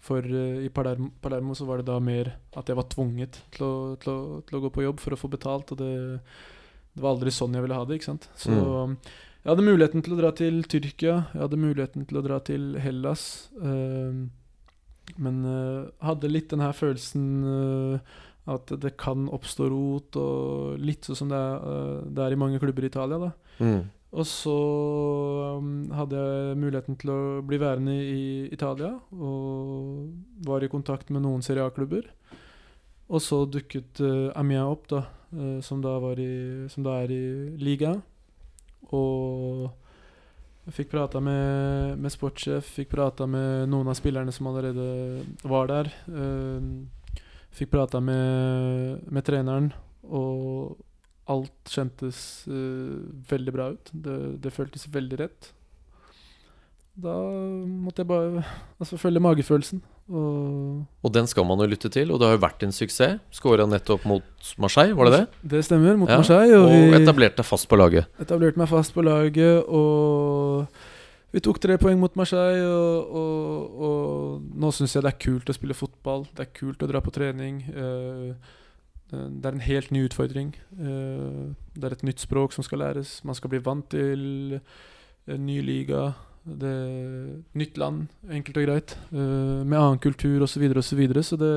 for 0.00 0.24
uh, 0.24 0.60
i 0.64 0.70
Palermo, 0.72 1.10
Palermo, 1.20 1.54
så 1.54 1.66
var 1.68 1.80
det 1.80 1.90
da 1.90 1.98
mer 2.02 2.32
at 2.56 2.68
jeg 2.68 2.78
var 2.78 2.88
tvunget 2.92 3.40
til 3.54 3.66
å, 3.66 3.72
til, 4.00 4.12
å, 4.12 4.40
til 4.48 4.58
å, 4.58 4.62
gå 4.64 4.72
på 4.74 4.84
jobb 4.86 5.02
for 5.02 5.14
å 5.14 5.20
få 5.20 5.30
betalt, 5.32 5.74
og 5.74 5.82
det, 5.82 5.90
det, 6.94 7.02
var 7.02 7.14
aldri 7.14 7.34
sånn 7.34 7.56
jeg 7.56 7.66
ville 7.66 7.76
ha 7.76 7.84
det. 7.88 8.00
ikke 8.00 8.10
sant? 8.12 8.30
Så 8.40 8.54
mm. 8.54 8.96
jeg 9.42 9.52
hadde 9.52 9.66
muligheten 9.68 10.06
til 10.06 10.16
å 10.16 10.20
dra 10.22 10.32
til 10.36 10.62
Tyrkia, 10.64 11.16
jeg 11.34 11.44
hadde 11.44 11.60
muligheten 11.60 12.08
til 12.08 12.20
å 12.20 12.24
dra 12.24 12.40
til 12.48 12.72
Hellas. 12.80 13.28
Uh, 13.60 14.26
men 15.20 15.44
uh, 15.44 15.90
hadde 16.06 16.32
litt 16.32 16.52
den 16.52 16.64
her 16.64 16.76
følelsen 16.76 18.00
at 18.50 18.70
det 18.82 18.94
kan 18.98 19.26
oppstå 19.30 19.66
rot, 19.70 20.16
og 20.16 20.80
litt 20.80 21.06
sånn 21.06 21.18
som 21.18 21.30
det 21.30 21.38
er, 21.38 22.06
det 22.08 22.22
er 22.24 22.34
i 22.34 22.38
mange 22.40 22.58
klubber 22.62 22.86
i 22.86 22.88
Italia. 22.88 23.18
da. 23.28 23.34
Mm. 23.60 23.82
Og 24.10 24.26
så 24.26 24.56
um, 25.60 25.90
hadde 25.94 26.18
jeg 26.18 26.58
muligheten 26.58 26.96
til 26.98 27.12
å 27.14 27.18
bli 27.46 27.60
værende 27.62 27.94
i 27.94 28.48
Italia, 28.50 28.96
og 29.14 30.10
var 30.46 30.66
i 30.66 30.70
kontakt 30.72 31.12
med 31.14 31.22
noen 31.22 31.44
Serie 31.46 31.68
A-klubber. 31.68 32.08
Og 33.10 33.22
så 33.22 33.44
dukket 33.46 34.02
uh, 34.02 34.34
Amia 34.38 34.64
opp, 34.66 34.88
da, 34.90 35.04
uh, 35.36 35.60
som, 35.62 35.82
da 35.82 35.94
i, 36.18 36.30
som, 36.70 36.82
da 36.86 36.98
er 37.04 37.14
i 37.14 37.22
liga. 37.62 37.94
Og 38.90 39.68
jeg 40.66 40.74
fikk 40.80 40.92
prata 40.96 41.22
med, 41.22 41.94
med 42.02 42.10
sportssjef, 42.10 42.66
fikk 42.80 42.90
prata 42.96 43.30
med 43.30 43.70
noen 43.70 43.94
av 43.94 43.98
spillerne 43.98 44.34
som 44.34 44.50
allerede 44.50 45.22
var 45.46 45.70
der. 45.70 45.94
Uh, 46.10 47.14
fikk 47.54 47.70
prata 47.78 48.02
med, 48.02 49.06
med 49.06 49.26
treneren, 49.26 49.70
og 50.10 50.78
alt 51.30 51.70
kjentes 51.70 52.18
uh, 52.50 53.00
veldig 53.30 53.54
bra 53.54 53.70
ut. 53.76 53.90
Det, 53.92 54.18
det, 54.42 54.52
føltes 54.54 54.88
veldig 54.92 55.22
rett. 55.22 55.50
Da 57.00 57.14
måtte 57.14 58.02
jeg 58.02 58.10
bare 58.10 58.44
altså, 58.80 58.98
følge 59.00 59.22
magefølelsen. 59.24 59.80
Og, 60.10 60.80
og, 61.06 61.10
den 61.14 61.28
skal 61.30 61.46
man 61.46 61.60
jo 61.62 61.68
lytte 61.70 61.88
til, 61.92 62.10
og 62.10 62.18
det 62.18 62.26
har 62.26 62.34
jo 62.34 62.42
vært 62.42 62.64
en 62.66 62.74
suksess. 62.74 63.20
Skåra 63.34 63.66
nettopp 63.70 64.04
mot 64.10 64.54
Marseille, 64.60 64.96
var 64.98 65.08
det 65.08 65.20
det? 65.20 65.26
Det 65.54 65.64
stemmer, 65.68 65.94
mot 66.00 66.10
ja. 66.10 66.18
Marseille. 66.18 66.58
Og, 66.58 66.70
og 66.90 66.96
etablerte 66.98 67.40
deg 67.40 67.46
fast 67.46 67.70
på 67.70 67.78
laget. 67.78 68.10
Etablerte 68.20 68.60
meg 68.60 68.70
fast 68.72 68.96
på 68.96 69.06
laget, 69.06 69.70
og 69.70 70.66
vi 71.30 71.42
tok 71.46 71.62
tre 71.62 71.78
poeng 71.78 72.00
mot 72.02 72.16
Marseille, 72.18 72.66
og, 72.66 73.20
og, 73.22 73.82
og 73.86 74.56
nå 74.58 74.72
syns 74.74 74.98
jeg 74.98 75.06
det 75.06 75.14
er 75.14 75.20
kult 75.28 75.52
å 75.52 75.56
spille 75.56 75.78
fotball. 75.78 76.26
Det 76.34 76.48
er 76.48 76.56
kult 76.58 76.82
å 76.82 76.90
dra 76.90 77.04
på 77.04 77.14
trening. 77.14 77.62
Uh, 77.70 78.34
Eh, 78.34 78.59
det 79.10 79.46
er 79.48 79.56
en 79.56 79.64
helt 79.64 79.90
ny 79.90 80.04
utfordring. 80.06 80.54
Eh, 80.78 81.52
det 81.74 81.86
er 81.86 81.96
et 81.96 82.06
nytt 82.06 82.22
språk 82.22 82.54
som 82.54 82.66
skal 82.66 82.82
læres. 82.84 83.18
Man 83.26 83.34
skal 83.38 83.52
bli 83.52 83.62
vant 83.64 83.88
til 83.90 84.60
en 85.26 85.46
ny 85.46 85.60
liga. 85.66 86.12
Det 86.40 86.72
nytt 87.58 87.76
land, 87.78 88.08
enkelt 88.30 88.56
og 88.56 88.66
greit. 88.68 88.96
Eh, 89.12 89.60
med 89.66 89.78
annen 89.78 90.00
kultur 90.02 90.46
osv. 90.46 90.62
Så, 90.62 90.76
og 90.76 90.84
så, 90.84 90.96
videre. 90.96 91.22
så 91.22 91.36
det, 91.36 91.52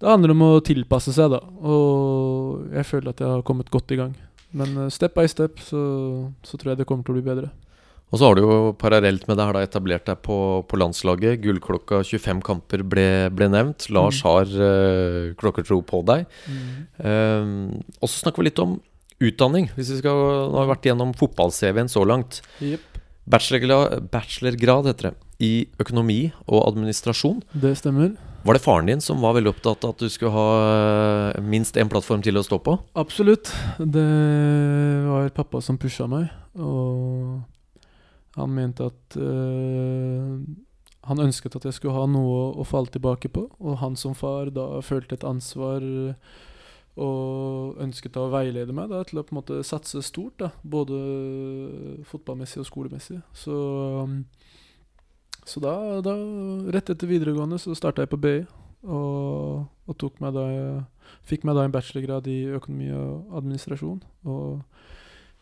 det 0.00 0.10
handler 0.10 0.34
om 0.34 0.46
å 0.48 0.62
tilpasse 0.64 1.14
seg, 1.14 1.32
da. 1.32 1.40
Og 1.40 2.70
jeg 2.74 2.90
føler 2.90 3.14
at 3.14 3.22
jeg 3.22 3.36
har 3.36 3.46
kommet 3.46 3.72
godt 3.72 3.94
i 3.94 4.00
gang. 4.02 4.16
Men 4.54 4.90
step 4.90 5.16
by 5.16 5.26
step 5.26 5.58
så, 5.58 5.82
så 6.46 6.58
tror 6.58 6.72
jeg 6.72 6.82
det 6.82 6.86
kommer 6.86 7.06
til 7.06 7.14
å 7.14 7.18
bli 7.18 7.26
bedre. 7.26 7.50
Og 8.14 8.20
så 8.20 8.28
har 8.28 8.38
du 8.38 8.44
jo 8.44 8.56
parallelt 8.78 9.24
med 9.26 9.40
det 9.40 9.44
her 9.48 9.56
da 9.56 9.64
etablert 9.66 10.06
deg 10.06 10.20
på, 10.22 10.36
på 10.70 10.78
landslaget. 10.78 11.40
Gullklokka 11.42 11.98
25 12.06 12.44
kamper 12.46 12.84
ble, 12.86 13.06
ble 13.34 13.48
nevnt. 13.50 13.88
Lars 13.90 14.20
mm. 14.22 14.26
har 14.28 14.52
uh, 14.54 15.32
klokkertro 15.40 15.80
på 15.82 16.04
deg. 16.06 16.28
Mm. 16.46 16.68
Uh, 17.02 17.96
og 17.98 18.06
så 18.06 18.22
snakker 18.22 18.44
vi 18.44 18.52
litt 18.52 18.62
om 18.62 18.76
utdanning. 19.18 19.66
Hvis 19.74 19.90
vi 19.96 19.98
skal, 19.98 20.20
nå 20.46 20.60
har 20.60 20.68
vi 20.68 20.74
vært 20.76 20.86
gjennom 20.86 21.14
fotball-CV-en 21.18 21.90
så 21.90 22.04
langt. 22.06 22.38
Yep. 22.62 23.00
Bachelorgrad, 23.34 24.06
bachelorgrad 24.12 24.92
heter 24.92 25.10
det, 25.10 25.14
i 25.42 25.52
økonomi 25.82 26.20
og 26.44 26.68
administrasjon. 26.68 27.42
Det 27.50 27.72
stemmer. 27.80 28.12
Var 28.44 28.58
det 28.58 28.60
faren 28.62 28.90
din 28.90 29.00
som 29.00 29.22
var 29.24 29.34
veldig 29.38 29.54
opptatt 29.54 29.86
av 29.88 29.94
at 29.94 30.04
du 30.04 30.12
skulle 30.12 30.34
ha 30.34 30.48
eh, 31.32 31.40
minst 31.42 31.78
én 31.80 31.88
plattform 31.88 32.22
til 32.22 32.36
å 32.36 32.44
stå 32.44 32.58
på? 32.62 32.76
Absolutt. 33.00 33.48
Det 33.80 34.04
var 35.08 35.32
pappa 35.32 35.62
som 35.64 35.80
pusha 35.80 36.06
meg. 36.10 36.28
Og 36.60 37.40
han 38.34 38.54
mente 38.54 38.88
at 38.90 39.16
uh, 39.18 40.40
han 41.04 41.20
ønsket 41.20 41.58
at 41.58 41.68
jeg 41.68 41.76
skulle 41.76 41.96
ha 41.96 42.06
noe 42.08 42.54
å 42.58 42.64
falle 42.66 42.92
tilbake 42.92 43.30
på, 43.32 43.46
og 43.60 43.78
han 43.82 43.96
som 44.00 44.16
far 44.16 44.50
da 44.54 44.80
følte 44.84 45.18
et 45.18 45.26
ansvar 45.28 45.84
og 46.94 47.80
ønsket 47.82 48.16
å 48.16 48.28
veilede 48.30 48.74
meg 48.74 48.92
da, 48.92 49.02
til 49.06 49.18
å 49.18 49.24
på 49.26 49.34
en 49.34 49.40
måte 49.40 49.60
satse 49.66 50.02
stort, 50.06 50.36
da, 50.40 50.50
både 50.62 50.94
fotballmessig 52.06 52.62
og 52.62 52.68
skolemessig. 52.68 53.18
Så, 53.34 53.56
så 55.42 55.62
da, 55.62 55.74
da, 56.06 56.14
rett 56.74 56.92
etter 56.94 57.10
videregående, 57.10 57.58
så 57.58 57.74
starta 57.76 58.04
jeg 58.04 58.12
på 58.14 58.20
BI, 58.22 58.36
og, 58.84 59.64
og 59.90 60.20
meg 60.22 60.36
da, 60.36 60.46
fikk 61.26 61.44
meg 61.48 61.58
da 61.58 61.66
en 61.66 61.74
bachelorgrad 61.74 62.30
i 62.30 62.44
økonomi 62.60 62.92
og 62.94 63.40
administrasjon. 63.42 64.02
og 64.30 64.62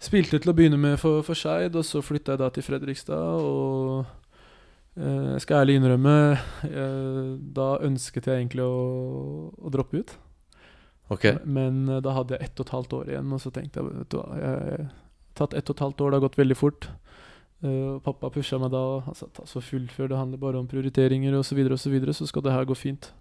Spilte 0.02 0.40
til 0.42 0.50
å 0.50 0.56
begynne 0.56 0.80
med 0.80 0.98
for, 0.98 1.22
for 1.26 1.38
Skeid, 1.38 1.76
og 1.78 1.86
så 1.86 2.02
flytta 2.02 2.34
jeg 2.34 2.42
da 2.42 2.48
til 2.50 2.66
Fredrikstad. 2.66 3.44
Og 3.46 4.02
eh, 4.98 5.36
skal 5.44 5.62
ærlig 5.62 5.78
innrømme, 5.78 6.16
eh, 6.66 7.28
da 7.54 7.68
ønsket 7.86 8.26
jeg 8.26 8.42
egentlig 8.42 8.66
å, 8.66 9.52
å 9.54 9.72
droppe 9.74 10.02
ut. 10.02 10.16
Okay. 11.12 11.38
Men 11.44 11.86
eh, 11.86 12.02
da 12.02 12.16
hadde 12.16 12.34
jeg 12.34 12.48
ett 12.48 12.58
og 12.58 12.66
et 12.66 12.74
halvt 12.74 12.98
år 12.98 13.14
igjen, 13.14 13.30
og 13.36 13.44
så 13.44 13.54
tenkte 13.54 13.78
jeg 13.78 13.92
vet 13.92 14.10
du 14.10 14.18
hva, 14.18 14.26
jeg 14.40 14.58
har 14.58 14.84
tatt 15.38 15.54
ett 15.56 15.70
og 15.70 15.78
et 15.78 15.86
halvt 15.86 16.02
år, 16.02 16.10
det 16.10 16.18
har 16.18 16.26
gått 16.26 16.42
veldig 16.42 16.58
fort. 16.58 16.90
Uh, 17.62 18.02
pappa 18.02 18.26
pusha 18.34 18.58
meg 18.58 18.72
da. 18.74 18.82
Han 19.06 19.14
sa 19.14 19.28
ta 19.30 19.44
så 19.46 19.60
fullfør, 19.62 20.08
det 20.10 20.18
handler 20.18 20.40
bare 20.42 20.58
om 20.58 20.66
prioriteringer 20.66 21.36
osv., 21.38 21.52
så, 21.52 21.58
videre, 21.60 21.76
og 21.78 21.82
så, 21.84 21.92
videre, 21.94 22.14
så 22.18 22.26
skal 22.26 22.42
det 22.42 22.54
her 22.56 22.66
gå 22.66 22.74
fint. 22.74 23.12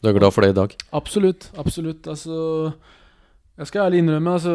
Du 0.00 0.08
er 0.08 0.16
glad 0.16 0.34
for 0.36 0.44
det 0.44 0.52
i 0.52 0.58
dag? 0.58 0.74
Absolutt. 0.96 1.48
Absolutt. 1.60 2.04
Altså 2.08 2.36
jeg 3.60 3.68
skal 3.68 3.86
ærlig 3.86 4.00
innrømme, 4.00 4.32
altså 4.32 4.54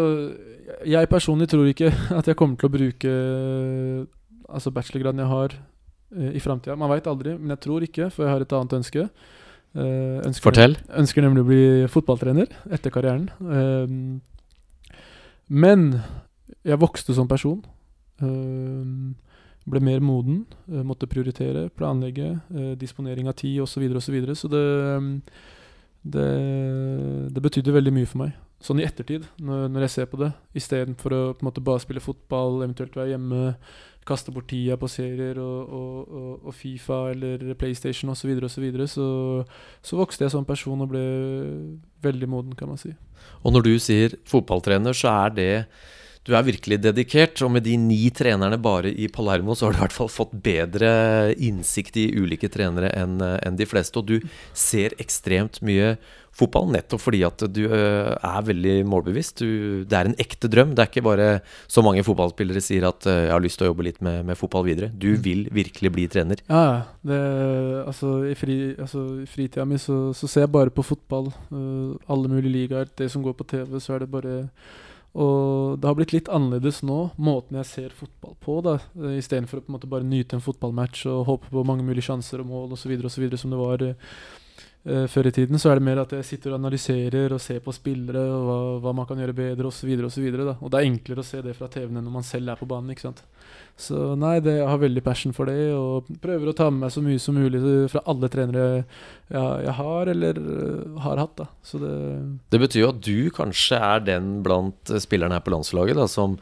Jeg 0.86 1.10
personlig 1.10 1.48
tror 1.50 1.70
ikke 1.70 1.92
at 2.20 2.28
jeg 2.28 2.38
kommer 2.40 2.58
til 2.58 2.70
å 2.70 2.74
bruke 2.74 3.14
Altså 4.50 4.72
bachelorgraden 4.74 5.22
jeg 5.22 5.30
har 5.30 5.56
uh, 5.56 6.32
i 6.32 6.40
framtida. 6.40 6.78
Man 6.78 6.92
veit 6.92 7.08
aldri, 7.10 7.34
men 7.34 7.56
jeg 7.56 7.64
tror 7.66 7.84
ikke, 7.84 8.12
for 8.14 8.24
jeg 8.24 8.32
har 8.32 8.44
et 8.44 8.54
annet 8.54 8.76
ønske. 8.78 9.08
Uh, 9.76 10.22
ønsker 10.22 10.46
Fortell. 10.46 10.76
Nem 10.78 11.02
ønsker 11.02 11.26
nemlig 11.26 11.42
å 11.42 11.48
bli 11.50 11.64
fotballtrener 11.92 12.54
etter 12.78 12.94
karrieren. 12.94 13.26
Uh, 13.42 14.22
men 15.50 15.88
jeg 16.62 16.80
vokste 16.82 17.18
som 17.18 17.28
person. 17.28 17.66
ble 19.66 19.82
mer 19.82 20.00
moden. 20.00 20.46
måtte 20.86 21.10
prioritere, 21.10 21.70
planlegge. 21.70 22.40
disponering 22.78 23.28
av 23.28 23.34
tid 23.34 23.60
osv. 23.62 23.66
osv. 23.66 23.74
Så, 23.74 23.82
videre, 23.82 23.98
og 23.98 24.04
så, 24.04 24.12
videre. 24.12 24.36
så 24.36 24.48
det 24.48 24.64
um, 25.02 25.12
det, 26.06 26.30
det 27.34 27.42
betydde 27.42 27.74
veldig 27.74 27.94
mye 27.96 28.10
for 28.10 28.22
meg. 28.26 28.36
Sånn 28.64 28.80
i 28.82 28.86
ettertid, 28.86 29.26
når, 29.42 29.68
når 29.74 29.86
jeg 29.86 29.94
ser 29.96 30.08
på 30.10 30.20
det. 30.22 30.32
Istedenfor 30.58 31.14
å 31.14 31.24
på 31.34 31.44
en 31.44 31.50
måte 31.50 31.64
bare 31.66 31.84
spille 31.84 32.04
fotball, 32.04 32.62
eventuelt 32.64 32.96
være 32.98 33.16
hjemme, 33.16 33.42
kaste 34.06 34.34
bort 34.34 34.48
tida 34.52 34.78
på 34.78 34.90
serier 34.92 35.40
og, 35.42 35.74
og, 35.74 36.14
og, 36.20 36.32
og 36.46 36.56
Fifa 36.56 37.00
eller 37.14 37.56
PlayStation 37.58 38.14
osv., 38.14 38.22
så, 38.22 38.30
videre, 38.30 38.48
og 38.48 38.54
så, 38.54 38.62
videre, 38.62 38.88
så 38.88 39.08
så 39.82 39.98
vokste 39.98 40.26
jeg 40.26 40.34
som 40.34 40.46
person 40.46 40.86
og 40.86 40.92
ble 40.94 41.06
veldig 42.06 42.30
moden, 42.30 42.56
kan 42.58 42.70
man 42.70 42.82
si. 42.82 42.94
Og 43.42 43.54
når 43.54 43.66
du 43.66 43.74
sier 43.82 44.18
fotballtrener, 44.30 44.94
så 44.94 45.14
er 45.26 45.36
det 45.36 45.54
du 46.26 46.34
er 46.34 46.46
virkelig 46.48 46.80
dedikert, 46.82 47.42
og 47.46 47.54
med 47.54 47.66
de 47.68 47.76
ni 47.78 48.10
trenerne 48.10 48.58
bare 48.58 48.90
i 48.90 49.08
Palermo, 49.14 49.54
så 49.54 49.68
har 49.68 49.76
du 49.76 49.80
i 49.80 49.84
hvert 49.84 49.96
fall 49.96 50.10
fått 50.10 50.34
bedre 50.46 50.90
innsikt 51.38 52.00
i 52.02 52.10
ulike 52.18 52.50
trenere 52.50 52.90
enn 52.98 53.20
en 53.22 53.60
de 53.60 53.68
fleste. 53.70 54.02
Og 54.02 54.10
du 54.10 54.30
ser 54.58 54.98
ekstremt 55.02 55.62
mye 55.66 55.94
fotball, 56.36 56.68
nettopp 56.74 57.00
fordi 57.00 57.22
at 57.28 57.44
du 57.54 57.62
øh, 57.68 58.12
er 58.16 58.48
veldig 58.48 58.76
målbevisst. 58.90 59.40
Du, 59.40 59.84
det 59.88 59.98
er 59.98 60.10
en 60.10 60.18
ekte 60.20 60.50
drøm. 60.52 60.74
Det 60.76 60.84
er 60.84 60.90
ikke 60.90 61.06
bare 61.06 61.28
så 61.72 61.84
mange 61.86 62.04
fotballspillere 62.08 62.64
sier 62.64 62.88
at 62.90 63.08
øh, 63.08 63.22
'jeg 63.26 63.32
har 63.32 63.44
lyst 63.46 63.62
til 63.62 63.68
å 63.68 63.72
jobbe 63.72 63.88
litt 63.88 64.02
med, 64.02 64.26
med 64.26 64.40
fotball 64.40 64.66
videre'. 64.68 64.92
Du 64.92 65.16
vil 65.16 65.48
virkelig 65.52 65.92
bli 65.92 66.08
trener. 66.12 66.42
Ja, 66.50 66.64
ja. 66.66 66.82
Det, 67.06 67.22
altså, 67.86 68.26
i, 68.28 68.36
fri, 68.36 68.58
altså, 68.74 69.06
i 69.24 69.30
fritida 69.30 69.66
mi 69.66 69.78
så, 69.78 70.12
så 70.14 70.28
ser 70.28 70.48
jeg 70.48 70.52
bare 70.52 70.74
på 70.74 70.84
fotball. 70.84 71.32
Alle 72.10 72.28
mulige 72.28 72.52
ligaer. 72.52 72.90
Det 72.98 73.12
som 73.12 73.24
går 73.24 73.38
på 73.38 73.48
TV, 73.48 73.80
så 73.80 73.96
er 73.96 74.04
det 74.04 74.12
bare 74.12 74.50
og 75.16 75.80
det 75.80 75.88
har 75.88 75.96
blitt 75.96 76.12
litt 76.12 76.30
annerledes 76.32 76.82
nå, 76.84 76.98
måten 77.16 77.56
jeg 77.62 77.70
ser 77.70 77.94
fotball 77.96 78.36
på. 78.44 78.58
da, 78.66 78.78
Istedenfor 79.16 79.62
å 79.62 79.64
på 79.64 79.72
en 79.72 79.78
måte 79.78 79.90
bare 79.92 80.08
nyte 80.08 80.36
en 80.36 80.44
fotballmatch 80.44 81.06
og 81.12 81.28
håpe 81.30 81.52
på 81.54 81.64
mange 81.68 81.86
mulige 81.88 82.10
sjanser 82.10 82.44
og 82.44 82.50
mål 82.52 82.76
osv. 82.76 82.98
som 83.08 83.54
det 83.54 83.62
var 83.62 83.86
uh, 84.88 85.06
før 85.12 85.30
i 85.30 85.34
tiden, 85.36 85.60
så 85.62 85.72
er 85.72 85.80
det 85.80 85.86
mer 85.88 86.02
at 86.04 86.14
jeg 86.18 86.28
sitter 86.28 86.54
og 86.54 86.60
analyserer 86.60 87.36
og 87.36 87.42
ser 87.44 87.62
på 87.66 87.74
spillere 87.76 88.24
og 88.32 88.46
hva, 88.48 88.58
hva 88.84 88.94
man 89.00 89.08
kan 89.10 89.20
gjøre 89.22 89.36
bedre 89.38 89.70
osv. 89.70 89.92
Og, 89.98 90.12
så 90.14 90.24
videre, 90.24 90.46
og, 90.48 90.62
og 90.64 90.74
det 90.74 90.82
er 90.82 90.90
enklere 90.90 91.24
å 91.24 91.28
se 91.28 91.42
det 91.46 91.56
fra 91.58 91.70
TV-en 91.72 92.00
enn 92.00 92.08
når 92.08 92.18
man 92.18 92.28
selv 92.28 92.54
er 92.54 92.60
på 92.60 92.70
banen. 92.70 92.94
ikke 92.94 93.08
sant? 93.08 93.24
Så 93.76 94.14
nei, 94.20 94.38
det, 94.44 94.60
jeg 94.62 94.70
har 94.72 94.84
veldig 94.86 95.04
passion 95.04 95.36
for 95.36 95.52
det, 95.52 95.58
og 95.76 96.08
prøver 96.24 96.52
å 96.52 96.56
ta 96.56 96.70
med 96.72 96.86
meg 96.86 96.94
så 96.96 97.04
mye 97.04 97.22
som 97.22 97.36
mulig 97.36 97.60
fra 97.92 98.06
alle 98.08 98.30
trenere 98.32 98.68
jeg, 98.70 98.86
jeg 99.36 99.76
har 99.82 100.14
eller 100.14 100.40
uh, 100.40 101.02
har 101.08 101.26
hatt. 101.26 101.36
da. 101.42 101.50
Så 101.66 101.82
det, 101.82 101.98
det 102.54 102.62
betyr 102.64 102.86
jo 102.86 102.94
at 102.94 103.04
du 103.04 103.18
kanskje 103.36 103.82
er 103.82 104.08
den 104.14 104.40
blant 104.46 104.96
spillerne 105.04 105.40
her 105.40 105.46
på 105.46 105.54
landslaget 105.54 106.00
da, 106.00 106.08
som 106.12 106.40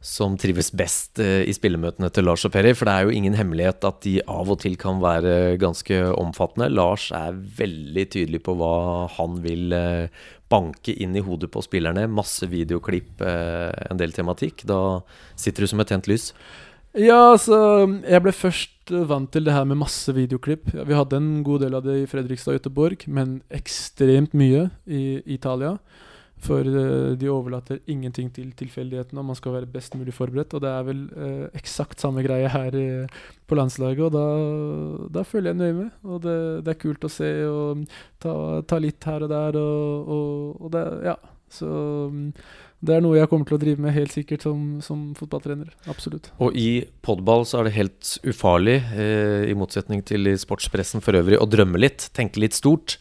som 0.00 0.36
trives 0.40 0.70
best 0.72 1.20
eh, 1.20 1.42
i 1.44 1.52
spillemøtene 1.52 2.08
til 2.12 2.24
Lars 2.24 2.46
og 2.48 2.54
Perry. 2.54 2.72
For 2.76 2.88
det 2.88 2.94
er 2.94 3.06
jo 3.06 3.14
ingen 3.14 3.36
hemmelighet 3.36 3.84
at 3.84 4.00
de 4.06 4.16
av 4.24 4.48
og 4.48 4.62
til 4.62 4.78
kan 4.80 5.02
være 5.02 5.58
ganske 5.60 6.00
omfattende. 6.16 6.70
Lars 6.72 7.10
er 7.16 7.36
veldig 7.36 8.06
tydelig 8.16 8.40
på 8.46 8.56
hva 8.56 8.72
han 9.18 9.36
vil 9.44 9.76
eh, 9.76 10.24
banke 10.50 10.96
inn 10.96 11.14
i 11.16 11.24
hodet 11.24 11.52
på 11.52 11.62
spillerne. 11.64 12.08
Masse 12.10 12.48
videoklipp, 12.50 13.20
eh, 13.20 13.68
en 13.90 14.00
del 14.00 14.16
tematikk. 14.16 14.64
Da 14.68 14.80
sitter 15.38 15.66
du 15.66 15.72
som 15.74 15.84
et 15.84 15.92
tent 15.92 16.08
lys. 16.10 16.32
Ja, 16.98 17.36
altså 17.36 17.86
Jeg 18.02 18.18
ble 18.24 18.32
først 18.34 18.90
vant 19.06 19.30
til 19.30 19.44
det 19.46 19.54
her 19.54 19.68
med 19.68 19.78
masse 19.78 20.10
videoklipp. 20.10 20.72
Vi 20.74 20.96
hadde 20.96 21.20
en 21.20 21.44
god 21.46 21.62
del 21.62 21.76
av 21.76 21.84
det 21.84 22.00
i 22.00 22.08
Fredrikstad 22.10 22.56
og 22.56 22.58
Göteborg, 22.58 23.04
men 23.06 23.42
ekstremt 23.52 24.32
mye 24.34 24.70
i 24.88 25.20
Italia. 25.36 25.76
For 26.40 26.64
uh, 26.64 27.12
de 27.20 27.28
overlater 27.28 27.82
ingenting 27.90 28.30
til 28.32 28.52
tilfeldighetene, 28.56 29.20
og 29.20 29.28
man 29.32 29.38
skal 29.38 29.58
være 29.58 29.68
best 29.70 29.96
mulig 29.98 30.14
forberedt. 30.16 30.54
Og 30.56 30.62
det 30.64 30.70
er 30.70 30.86
vel 30.86 31.02
eh, 31.12 31.44
eksakt 31.58 32.00
samme 32.00 32.24
greie 32.24 32.48
her 32.48 32.76
i, 32.78 32.86
på 33.50 33.58
landslaget, 33.58 34.06
og 34.06 34.14
da, 34.14 34.24
da, 35.18 35.26
føler 35.26 35.52
jeg 35.52 35.60
nøye 35.60 35.76
med. 35.82 35.90
Og 36.06 36.22
det, 36.24 36.38
det, 36.64 36.72
er 36.72 36.80
kult 36.80 37.04
å 37.04 37.12
se 37.12 37.28
og 37.48 37.84
ta, 38.22 38.32
ta 38.64 38.80
litt 38.80 39.04
her 39.04 39.26
og 39.26 39.32
der, 39.34 39.60
og, 39.60 40.16
og, 40.16 40.64
og 40.64 40.74
det 40.76 40.88
Ja. 41.10 41.18
Så 41.50 41.66
um, 41.66 42.28
det 42.80 42.94
er 42.96 43.02
noe 43.04 43.18
jeg 43.18 43.28
kommer 43.28 43.48
til 43.48 43.58
å 43.58 43.60
drive 43.60 43.82
med 43.84 43.92
helt 43.92 44.12
sikkert 44.14 44.44
som, 44.46 44.60
som 44.84 45.10
fotballtrener. 45.18 45.68
Absolutt. 45.90 46.30
Og 46.40 46.56
i 46.56 46.86
podball 47.04 47.44
så 47.48 47.60
er 47.60 47.68
det 47.68 47.74
helt 47.76 48.12
ufarlig, 48.24 48.78
eh, 48.94 49.50
i 49.50 49.56
motsetning 49.58 50.00
til 50.06 50.30
i 50.30 50.36
sportspressen 50.40 51.04
for 51.04 51.18
øvrig, 51.18 51.36
å 51.36 51.48
drømme 51.50 51.80
litt, 51.82 52.08
tenke 52.16 52.40
litt 52.40 52.56
stort. 52.56 52.96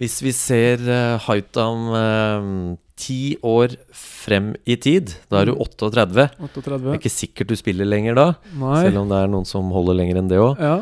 Hvis 0.00 0.22
vi 0.24 0.30
ser 0.32 0.80
uh, 0.88 1.20
Haitam 1.26 1.90
uh, 1.92 2.76
ti 2.96 3.36
år 3.44 3.74
frem 3.92 4.54
i 4.64 4.78
tid, 4.80 5.12
da 5.28 5.42
er 5.42 5.50
du 5.50 5.58
38. 5.60 6.24
38. 6.40 6.78
Det 6.86 6.94
er 6.94 6.96
ikke 7.02 7.12
sikkert 7.12 7.52
du 7.52 7.58
spiller 7.58 7.88
lenger 7.88 8.16
da, 8.16 8.26
Nei. 8.56 8.78
selv 8.86 9.02
om 9.02 9.12
det 9.12 9.18
er 9.20 9.28
noen 9.32 9.48
som 9.48 9.68
holder 9.74 9.98
lenger 10.00 10.22
enn 10.22 10.32
det 10.32 10.40
òg. 10.40 10.56
Ja. 10.56 10.78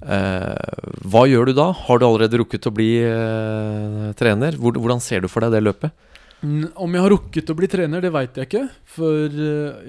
Uh, 0.00 0.94
hva 1.10 1.24
gjør 1.26 1.50
du 1.50 1.56
da? 1.58 1.66
Har 1.82 1.98
du 1.98 2.06
allerede 2.06 2.40
rukket 2.40 2.70
å 2.70 2.74
bli 2.74 2.92
uh, 3.02 4.14
trener? 4.18 4.54
Hvordan 4.54 5.02
ser 5.02 5.26
du 5.26 5.28
for 5.32 5.42
deg 5.42 5.58
det 5.58 5.64
løpet? 5.66 6.06
Om 6.40 6.94
jeg 6.94 7.04
har 7.04 7.12
rukket 7.12 7.50
å 7.50 7.58
bli 7.58 7.68
trener, 7.68 8.06
det 8.06 8.14
veit 8.14 8.38
jeg 8.38 8.48
ikke. 8.48 8.64
For 8.94 9.34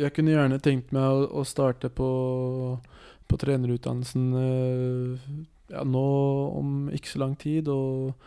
jeg 0.01 0.11
kunne 0.17 0.33
gjerne 0.33 0.59
tenkt 0.59 0.89
meg 0.91 1.05
å, 1.05 1.29
å 1.39 1.47
starte 1.47 1.93
på, 1.93 2.09
på 3.29 3.39
trenerutdannelsen 3.45 4.25
ja, 5.71 5.85
nå 5.87 6.07
om 6.57 6.89
ikke 6.91 7.13
så 7.13 7.21
lang 7.23 7.37
tid. 7.39 7.71
Og 7.71 8.17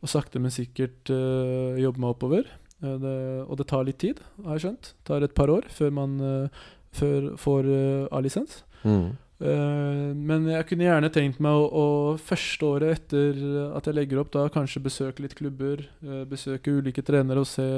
og 0.00 0.08
sakte, 0.08 0.40
men 0.40 0.52
sikkert 0.54 1.12
uh, 1.12 1.76
jobbe 1.80 2.00
meg 2.00 2.14
oppover. 2.14 2.52
Uh, 2.80 2.96
det, 3.00 3.16
og 3.46 3.58
det 3.60 3.68
tar 3.70 3.86
litt 3.88 4.00
tid, 4.00 4.20
har 4.44 4.56
jeg 4.56 4.66
skjønt. 4.66 4.92
Det 4.96 5.08
tar 5.10 5.26
et 5.26 5.36
par 5.36 5.52
år 5.52 5.68
før 5.72 5.96
man 6.00 6.20
uh, 6.24 6.68
før 6.96 7.34
får 7.38 7.68
A-lisens. 8.10 8.64
Mm. 8.82 9.12
men 9.40 10.46
jeg 10.50 10.66
kunne 10.68 10.84
gjerne 10.84 11.08
tenkt 11.12 11.38
meg 11.44 11.54
å, 11.54 11.66
å, 11.68 11.84
første 12.20 12.66
året 12.66 12.96
etter 12.96 13.38
at 13.76 13.86
jeg 13.86 13.96
legger 13.96 14.20
opp, 14.20 14.32
da 14.34 14.42
kanskje 14.52 14.82
besøke 14.84 15.22
litt 15.22 15.36
klubber. 15.38 15.84
besøke 16.28 16.74
ulike 16.74 17.04
trenere 17.06 17.44
og 17.44 17.48
se, 17.48 17.68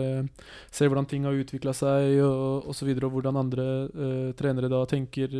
se 0.72 0.88
hvordan 0.88 1.06
ting 1.10 1.26
har 1.28 1.36
utvikla 1.36 1.74
seg, 1.76 2.16
og 2.24 2.70
osv. 2.72 2.88
Og, 2.94 3.04
og 3.04 3.14
hvordan 3.18 3.38
andre 3.42 3.66
trenere 4.38 4.72
da 4.72 4.80
tenker. 4.90 5.36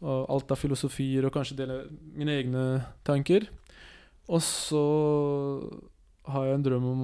og 0.00 0.24
alt 0.32 0.50
av 0.56 0.58
filosofier, 0.60 1.28
og 1.28 1.36
kanskje 1.36 1.60
dele 1.60 1.78
mine 2.16 2.40
egne 2.40 2.64
tanker. 3.04 3.46
Og 4.26 4.42
så 4.42 4.86
har 6.26 6.46
jeg 6.46 6.56
en 6.56 6.64
drøm 6.64 6.86
om, 6.90 7.02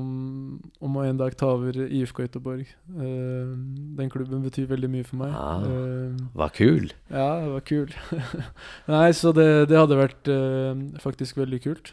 om 0.83 0.97
å 0.99 1.05
en 1.07 1.19
dag 1.19 1.35
ta 1.39 1.53
over 1.55 1.77
IFK 1.85 2.25
Göteborg. 2.25 2.67
Uh, 2.91 3.55
den 3.99 4.11
klubben 4.11 4.43
betyr 4.45 4.69
veldig 4.71 4.91
mye 4.91 5.07
for 5.07 5.21
meg. 5.21 5.35
Ah, 5.39 5.63
uh, 5.63 6.25
var 6.39 6.55
kul. 6.57 6.91
Ja, 7.13 7.29
det 7.45 7.53
var 7.53 7.67
kul. 7.69 7.93
Nei, 8.93 9.09
så 9.17 9.35
det, 9.37 9.47
det 9.71 9.79
hadde 9.79 10.01
vært 10.01 10.33
uh, 10.33 10.73
faktisk 11.03 11.39
veldig 11.43 11.63
kult. 11.63 11.93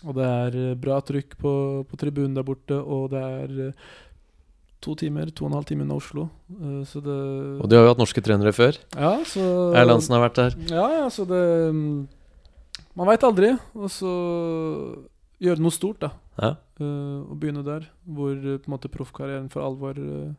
og 0.00 0.14
det 0.16 0.28
er 0.28 0.54
bra 0.80 1.00
trykk 1.04 1.36
på, 1.40 1.52
på, 1.88 2.00
tribunen 2.00 2.38
der 2.38 2.46
borte, 2.46 2.78
og 2.80 3.10
det 3.12 3.20
er 3.20 3.74
to 4.80 4.94
timer, 4.96 5.28
to 5.28 5.44
og 5.44 5.50
en 5.50 5.58
halv 5.58 5.68
time 5.68 5.84
unna 5.84 5.98
Oslo. 6.00 6.30
så 6.88 7.02
det 7.04 7.18
Og 7.60 7.68
du 7.68 7.76
har 7.76 7.84
jo 7.84 7.92
hatt 7.92 8.00
norske 8.00 8.24
trenere 8.24 8.54
før. 8.56 8.80
Ja, 8.96 9.18
så 9.28 9.44
Erlandsen 9.76 10.16
har 10.16 10.24
vært 10.24 10.40
der. 10.40 10.56
Ja, 10.72 10.88
ja, 11.02 11.06
så 11.12 11.28
det 11.28 11.44
Man 12.96 13.06
veit 13.06 13.22
aldri. 13.28 13.52
Og 13.76 13.92
så 13.92 14.14
gjøre 15.40 15.64
noe 15.64 15.74
stort, 15.74 16.04
da. 16.04 16.12
Ja. 16.40 16.54
Uh, 16.80 17.26
og 17.26 17.36
begynne 17.40 17.64
der, 17.66 17.88
hvor 18.08 18.32
uh, 18.36 18.56
på 18.60 18.68
en 18.68 18.74
måte 18.74 18.90
proffkarrieren 18.92 19.50
for 19.52 19.64
alvor 19.64 19.98
uh, 20.00 20.32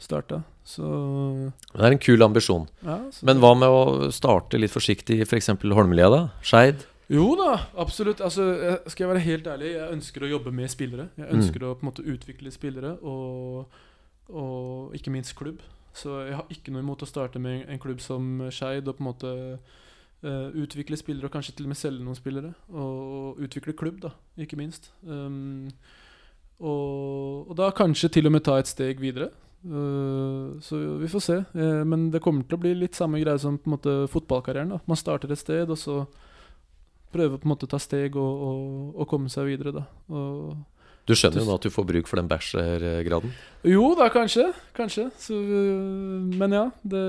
starta. 0.00 0.42
Så 0.64 0.84
Det 1.72 1.82
er 1.84 1.96
en 1.96 2.02
kul 2.02 2.22
ambisjon. 2.24 2.68
Ja, 2.84 3.02
Men 3.26 3.42
hva 3.42 3.52
med 3.58 3.68
å 3.68 4.10
starte 4.14 4.60
litt 4.60 4.72
forsiktig 4.72 5.20
i 5.20 5.26
f.eks. 5.26 5.52
For 5.52 5.76
Holmlia, 5.76 6.08
da? 6.12 6.22
Skeid? 6.44 6.86
Jo 7.10 7.32
da, 7.34 7.56
absolutt. 7.82 8.22
Altså, 8.22 8.46
jeg, 8.54 8.78
skal 8.92 9.04
jeg 9.04 9.12
være 9.12 9.26
helt 9.26 9.50
ærlig, 9.50 9.74
jeg 9.74 9.94
ønsker 9.96 10.24
å 10.24 10.30
jobbe 10.30 10.54
med 10.54 10.70
spillere. 10.70 11.08
Jeg 11.18 11.26
mm. 11.26 11.36
ønsker 11.36 11.64
mm. 11.64 11.66
å 11.66 11.74
på 11.74 11.84
en 11.84 11.90
måte 11.90 12.06
utvikle 12.06 12.54
spillere, 12.54 12.94
og, 13.02 13.80
og 14.30 14.96
ikke 14.96 15.12
minst 15.14 15.34
klubb. 15.38 15.64
Så 15.96 16.20
jeg 16.28 16.36
har 16.38 16.52
ikke 16.54 16.70
noe 16.70 16.84
imot 16.84 17.02
å 17.02 17.08
starte 17.08 17.42
med 17.42 17.64
en 17.66 17.80
klubb 17.82 18.02
som 18.04 18.46
Skeid 18.54 18.86
og 18.86 18.96
på 18.96 19.02
en 19.02 19.08
måte 19.08 19.32
Uh, 20.20 20.50
utvikle 20.60 20.98
spillere, 21.00 21.30
og 21.30 21.32
kanskje 21.32 21.54
til 21.56 21.64
og 21.64 21.72
med 21.72 21.78
selge 21.80 22.04
noen 22.04 22.18
spillere. 22.18 22.52
Og, 22.68 22.96
og 23.16 23.44
utvikle 23.46 23.72
klubb, 23.72 24.02
da, 24.02 24.10
ikke 24.44 24.58
minst. 24.60 24.90
Um, 25.00 25.70
og, 26.60 27.46
og, 27.48 27.54
da 27.56 27.70
kanskje 27.72 28.10
til 28.12 28.28
og 28.28 28.34
med 28.34 28.44
ta 28.44 28.58
et 28.60 28.68
steg 28.68 29.00
videre. 29.00 29.30
Uh, 29.64 30.60
så 30.60 30.76
vi 31.00 31.08
får 31.08 31.24
se. 31.24 31.38
Uh, 31.54 31.86
men 31.88 32.10
det 32.12 32.20
kommer 32.24 32.44
til 32.44 32.58
å 32.58 32.60
bli 32.60 32.74
litt 32.76 32.98
samme 32.98 33.20
greie 33.22 33.40
som 33.40 33.56
på 33.56 33.70
en 33.70 33.76
måte 33.78 33.94
fotballkarrieren. 34.12 34.74
da 34.76 34.82
Man 34.84 35.00
starter 35.00 35.32
et 35.32 35.40
sted, 35.40 35.72
og 35.72 35.80
så 35.80 36.02
prøver 37.14 37.40
på 37.40 37.48
en 37.48 37.54
måte 37.54 37.66
å 37.68 37.72
ta 37.72 37.80
steg 37.80 38.16
og, 38.20 38.44
og, 38.92 39.06
komme 39.08 39.32
seg 39.32 39.48
videre. 39.48 39.72
da 39.80 39.86
Og 40.12 40.52
du 41.10 41.16
skjønner 41.18 41.42
jo 41.42 41.46
nå 41.48 41.56
at 41.58 41.64
du 41.66 41.72
får 41.74 41.86
bruk 41.88 42.08
for 42.08 42.20
den 42.20 42.28
bachelorgraden? 42.30 43.32
Jo 43.66 43.90
da, 43.98 44.06
kanskje. 44.12 44.46
Kanskje. 44.76 45.08
Så, 45.20 45.36
men 46.40 46.54
ja, 46.54 46.62
det, 46.86 47.02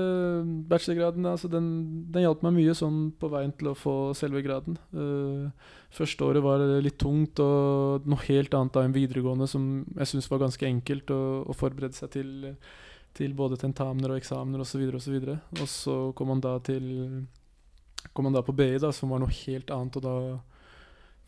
bachelorgraden 0.68 1.28
altså, 1.30 1.48
den, 1.52 1.68
den 2.12 2.26
hjalp 2.26 2.42
meg 2.44 2.56
mye 2.58 2.74
sånn 2.76 3.00
på 3.18 3.30
veien 3.32 3.54
til 3.56 3.70
å 3.70 3.76
få 3.78 3.94
selve 4.18 4.42
graden. 4.44 4.76
Uh, 4.92 5.48
første 5.94 6.26
året 6.26 6.44
var 6.44 6.64
litt 6.84 6.98
tungt 7.00 7.40
og 7.44 8.08
noe 8.08 8.26
helt 8.26 8.54
annet 8.58 8.80
enn 8.80 8.90
en 8.90 8.96
videregående 8.96 9.48
som 9.50 9.68
jeg 9.96 10.12
syns 10.12 10.30
var 10.32 10.42
ganske 10.44 10.68
enkelt 10.68 11.12
å, 11.14 11.22
å 11.46 11.56
forberede 11.56 11.96
seg 11.96 12.12
til, 12.18 12.32
til 13.16 13.36
både 13.38 13.60
tentamener 13.62 14.14
og 14.14 14.20
eksamener 14.20 14.66
osv. 14.66 14.88
Og, 14.90 15.00
så 15.04 15.14
videre, 15.14 15.38
og, 15.54 15.62
så 15.62 15.68
og 15.68 15.76
så 15.76 16.00
kom 16.18 16.34
man 16.34 16.44
da 16.44 16.58
til 16.64 16.90
Kom 18.12 18.26
man 18.26 18.34
da 18.34 18.40
på 18.42 18.50
BI, 18.50 18.80
da, 18.82 18.88
som 18.90 19.12
var 19.14 19.20
noe 19.22 19.30
helt 19.30 19.68
annet, 19.70 19.94
og 20.00 20.02
da 20.02 20.14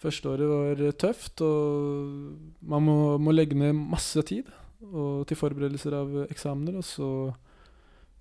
Første 0.02 0.28
året 0.28 0.50
var 0.50 0.82
tøft, 1.00 1.40
og 1.44 2.60
man 2.68 2.84
må, 2.84 2.96
må 3.22 3.32
legge 3.32 3.56
ned 3.56 3.72
masse 3.76 4.20
tid 4.26 4.50
til 4.84 5.38
forberedelser 5.38 5.96
av 5.96 6.14
eksamener. 6.26 6.76
Og 6.80 6.84
så, 6.84 7.08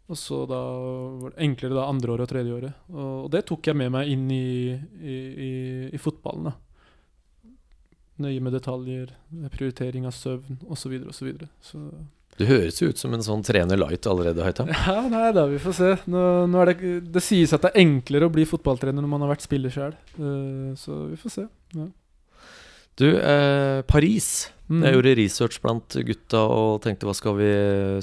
og 0.07 0.19
så 0.19 0.43
da 0.49 0.59
var 1.23 1.33
det 1.33 1.47
enklere 1.47 1.77
da 1.77 1.87
andre 1.89 2.15
året 2.15 2.27
og 2.27 2.31
tredje 2.31 2.57
året. 2.59 2.85
Og, 2.93 3.31
det 3.33 3.45
tok 3.49 3.67
jeg 3.67 3.79
med 3.79 3.91
meg 3.95 4.13
inn 4.13 4.29
i, 4.31 4.45
i, 5.01 5.17
i, 5.47 5.53
i 5.91 6.01
fotballen. 6.01 6.51
da. 6.51 6.55
Nøye 8.23 8.43
med 8.45 8.53
detaljer, 8.53 9.15
prioritering 9.55 10.05
av 10.07 10.13
søvn 10.15 10.61
osv. 10.63 10.77
Så, 10.77 10.93
videre, 10.93 11.09
og 11.09 11.17
så, 11.17 11.27
videre. 11.27 11.49
så 11.65 11.83
Du 12.39 12.45
høres 12.49 12.79
jo 12.81 12.89
ut 12.89 12.99
som 12.99 13.13
en 13.13 13.25
sånn 13.25 13.43
trener 13.45 13.77
light 13.77 14.07
allerede, 14.09 14.45
Høyta. 14.45 14.65
ja, 14.73 15.01
nei 15.11 15.27
da, 15.35 15.45
vi 15.51 15.59
får 15.61 15.75
se. 15.77 15.91
Nå, 16.09 16.23
nå 16.49 16.61
er 16.63 16.71
det, 16.71 16.93
det 17.13 17.23
sies 17.23 17.53
at 17.53 17.65
det 17.65 17.73
er 17.73 17.83
enklere 17.83 18.29
å 18.29 18.33
bli 18.33 18.47
fotballtrener 18.49 19.03
når 19.03 19.11
man 19.11 19.25
har 19.25 19.35
vært 19.35 19.45
spiller 19.45 19.73
sjøl. 19.73 19.93
så 20.79 21.03
vi 21.11 21.19
får 21.21 21.35
se. 21.37 21.45
Ja. 21.77 21.89
Du, 22.99 23.07
eh, 23.17 23.81
Paris. 23.89 24.51
Mm. 24.69 24.83
Jeg 24.85 24.95
gjorde 24.95 25.15
research 25.19 25.61
blant 25.61 25.95
gutta 26.07 26.43
og 26.49 26.81
tenkte 26.85 27.07
hva 27.09 27.15
skal 27.17 27.35
vi 27.37 27.49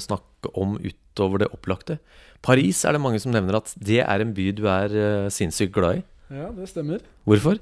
snakke 0.03 0.51
om 0.59 0.75
utover 0.79 1.43
det 1.43 1.51
opplagte. 1.55 1.97
Paris 2.43 2.83
er 2.85 2.95
det 2.95 3.03
mange 3.03 3.21
som 3.21 3.33
nevner 3.33 3.59
at 3.59 3.71
det 3.77 4.01
er 4.03 4.23
en 4.23 4.33
by 4.35 4.47
du 4.57 4.65
er 4.69 4.93
uh, 4.95 5.31
sinnssykt 5.33 5.73
glad 5.75 5.99
i. 5.99 6.03
Ja, 6.31 6.49
det 6.55 6.69
stemmer. 6.71 7.01
Hvorfor? 7.27 7.59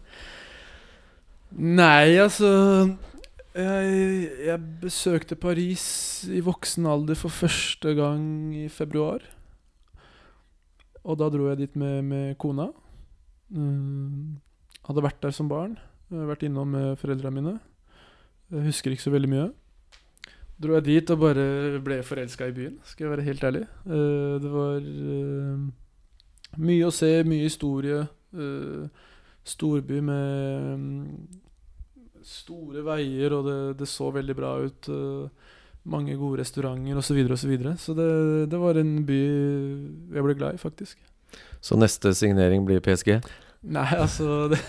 Nei, 1.50 2.20
altså 2.22 2.50
jeg, 3.58 4.30
jeg 4.46 4.60
besøkte 4.82 5.38
Paris 5.40 5.86
i 6.30 6.42
voksen 6.46 6.86
alder 6.86 7.18
for 7.18 7.34
første 7.34 7.94
gang 7.98 8.54
i 8.56 8.68
februar. 8.70 9.24
Og 11.04 11.18
da 11.18 11.30
dro 11.32 11.48
jeg 11.50 11.64
dit 11.64 11.80
med, 11.80 12.04
med 12.06 12.38
kona. 12.42 12.70
Mm, 13.50 14.38
hadde 14.86 15.06
vært 15.06 15.24
der 15.24 15.34
som 15.34 15.50
barn. 15.50 15.78
Vært 16.10 16.46
innom 16.46 16.70
med 16.76 17.00
foreldrene 17.02 17.42
mine. 17.42 17.56
Jeg 18.50 18.70
husker 18.70 18.94
ikke 18.94 19.08
så 19.08 19.14
veldig 19.14 19.32
mye. 19.32 19.50
Dro 20.60 20.76
jeg 20.76 20.86
dit 20.86 21.12
og 21.14 21.22
bare 21.22 21.44
ble 21.82 22.02
forelska 22.04 22.50
i 22.50 22.56
byen, 22.56 22.80
skal 22.84 23.06
jeg 23.06 23.12
være 23.14 23.28
helt 23.30 23.44
ærlig. 23.48 23.62
Eh, 23.88 24.34
det 24.44 24.50
var 24.52 24.82
eh, 24.84 25.62
mye 26.60 26.88
å 26.90 26.94
se, 26.94 27.14
mye 27.26 27.46
historie. 27.48 28.02
Storby 29.50 30.02
med 30.06 31.49
store 32.26 32.84
veier, 32.86 33.34
og 33.36 33.48
det, 33.48 33.60
det, 33.80 33.88
så 33.90 34.10
veldig 34.16 34.36
bra 34.38 34.56
ut. 34.66 34.92
mange 35.90 36.16
gode 36.20 36.42
restauranter 36.42 36.98
osv. 36.98 37.08
Så, 37.08 37.14
videre, 37.16 37.34
og 37.34 37.40
så, 37.40 37.48
videre. 37.48 37.78
så 37.78 37.94
det, 37.98 38.10
det 38.52 38.60
var 38.60 38.78
en 38.78 39.06
by 39.06 39.22
jeg 40.14 40.26
ble 40.26 40.36
glad 40.36 40.58
i, 40.58 40.62
faktisk. 40.62 40.98
Så 41.62 41.78
neste 41.80 42.14
signering 42.14 42.66
blir 42.66 42.84
PSG? 42.84 43.20
Nei, 43.70 43.88
altså 43.96 44.48
det, 44.52 44.60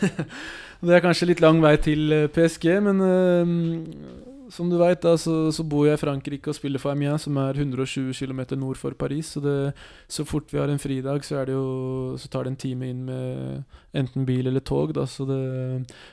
det, 0.80 0.94
er 0.94 1.04
kanskje 1.04 1.30
litt 1.30 1.42
lang 1.42 1.60
vei 1.62 1.76
til 1.82 2.14
PSG, 2.34 2.66
men 2.86 3.02
uh, 3.02 4.29
som 4.50 4.70
du 4.70 4.76
veit, 4.80 5.04
så, 5.22 5.34
så, 5.54 5.64
bor 5.66 5.86
jeg 5.86 5.98
i 5.98 6.00
Frankrike 6.00 6.50
og 6.50 6.56
spiller 6.56 6.82
for 6.82 6.92
Amiens, 6.92 7.24
som 7.26 7.36
er 7.40 7.58
120 7.58 8.12
km 8.16 8.42
nord 8.58 8.78
for 8.80 8.96
Paris. 8.98 9.32
Så, 9.34 9.42
det, 9.44 9.72
så 10.10 10.26
fort 10.26 10.50
vi 10.52 10.58
har 10.58 10.70
en 10.70 10.82
fridag, 10.82 11.24
så, 11.26 11.44
jo, 11.48 12.16
så, 12.18 12.30
tar 12.30 12.46
det 12.46 12.54
en 12.54 12.60
time 12.60 12.90
inn 12.90 13.04
med 13.08 13.62
enten 13.96 14.26
bil 14.28 14.50
eller 14.50 14.64
tog. 14.66 14.94
Da. 14.96 15.06
Så 15.06 15.26
det 15.28 15.40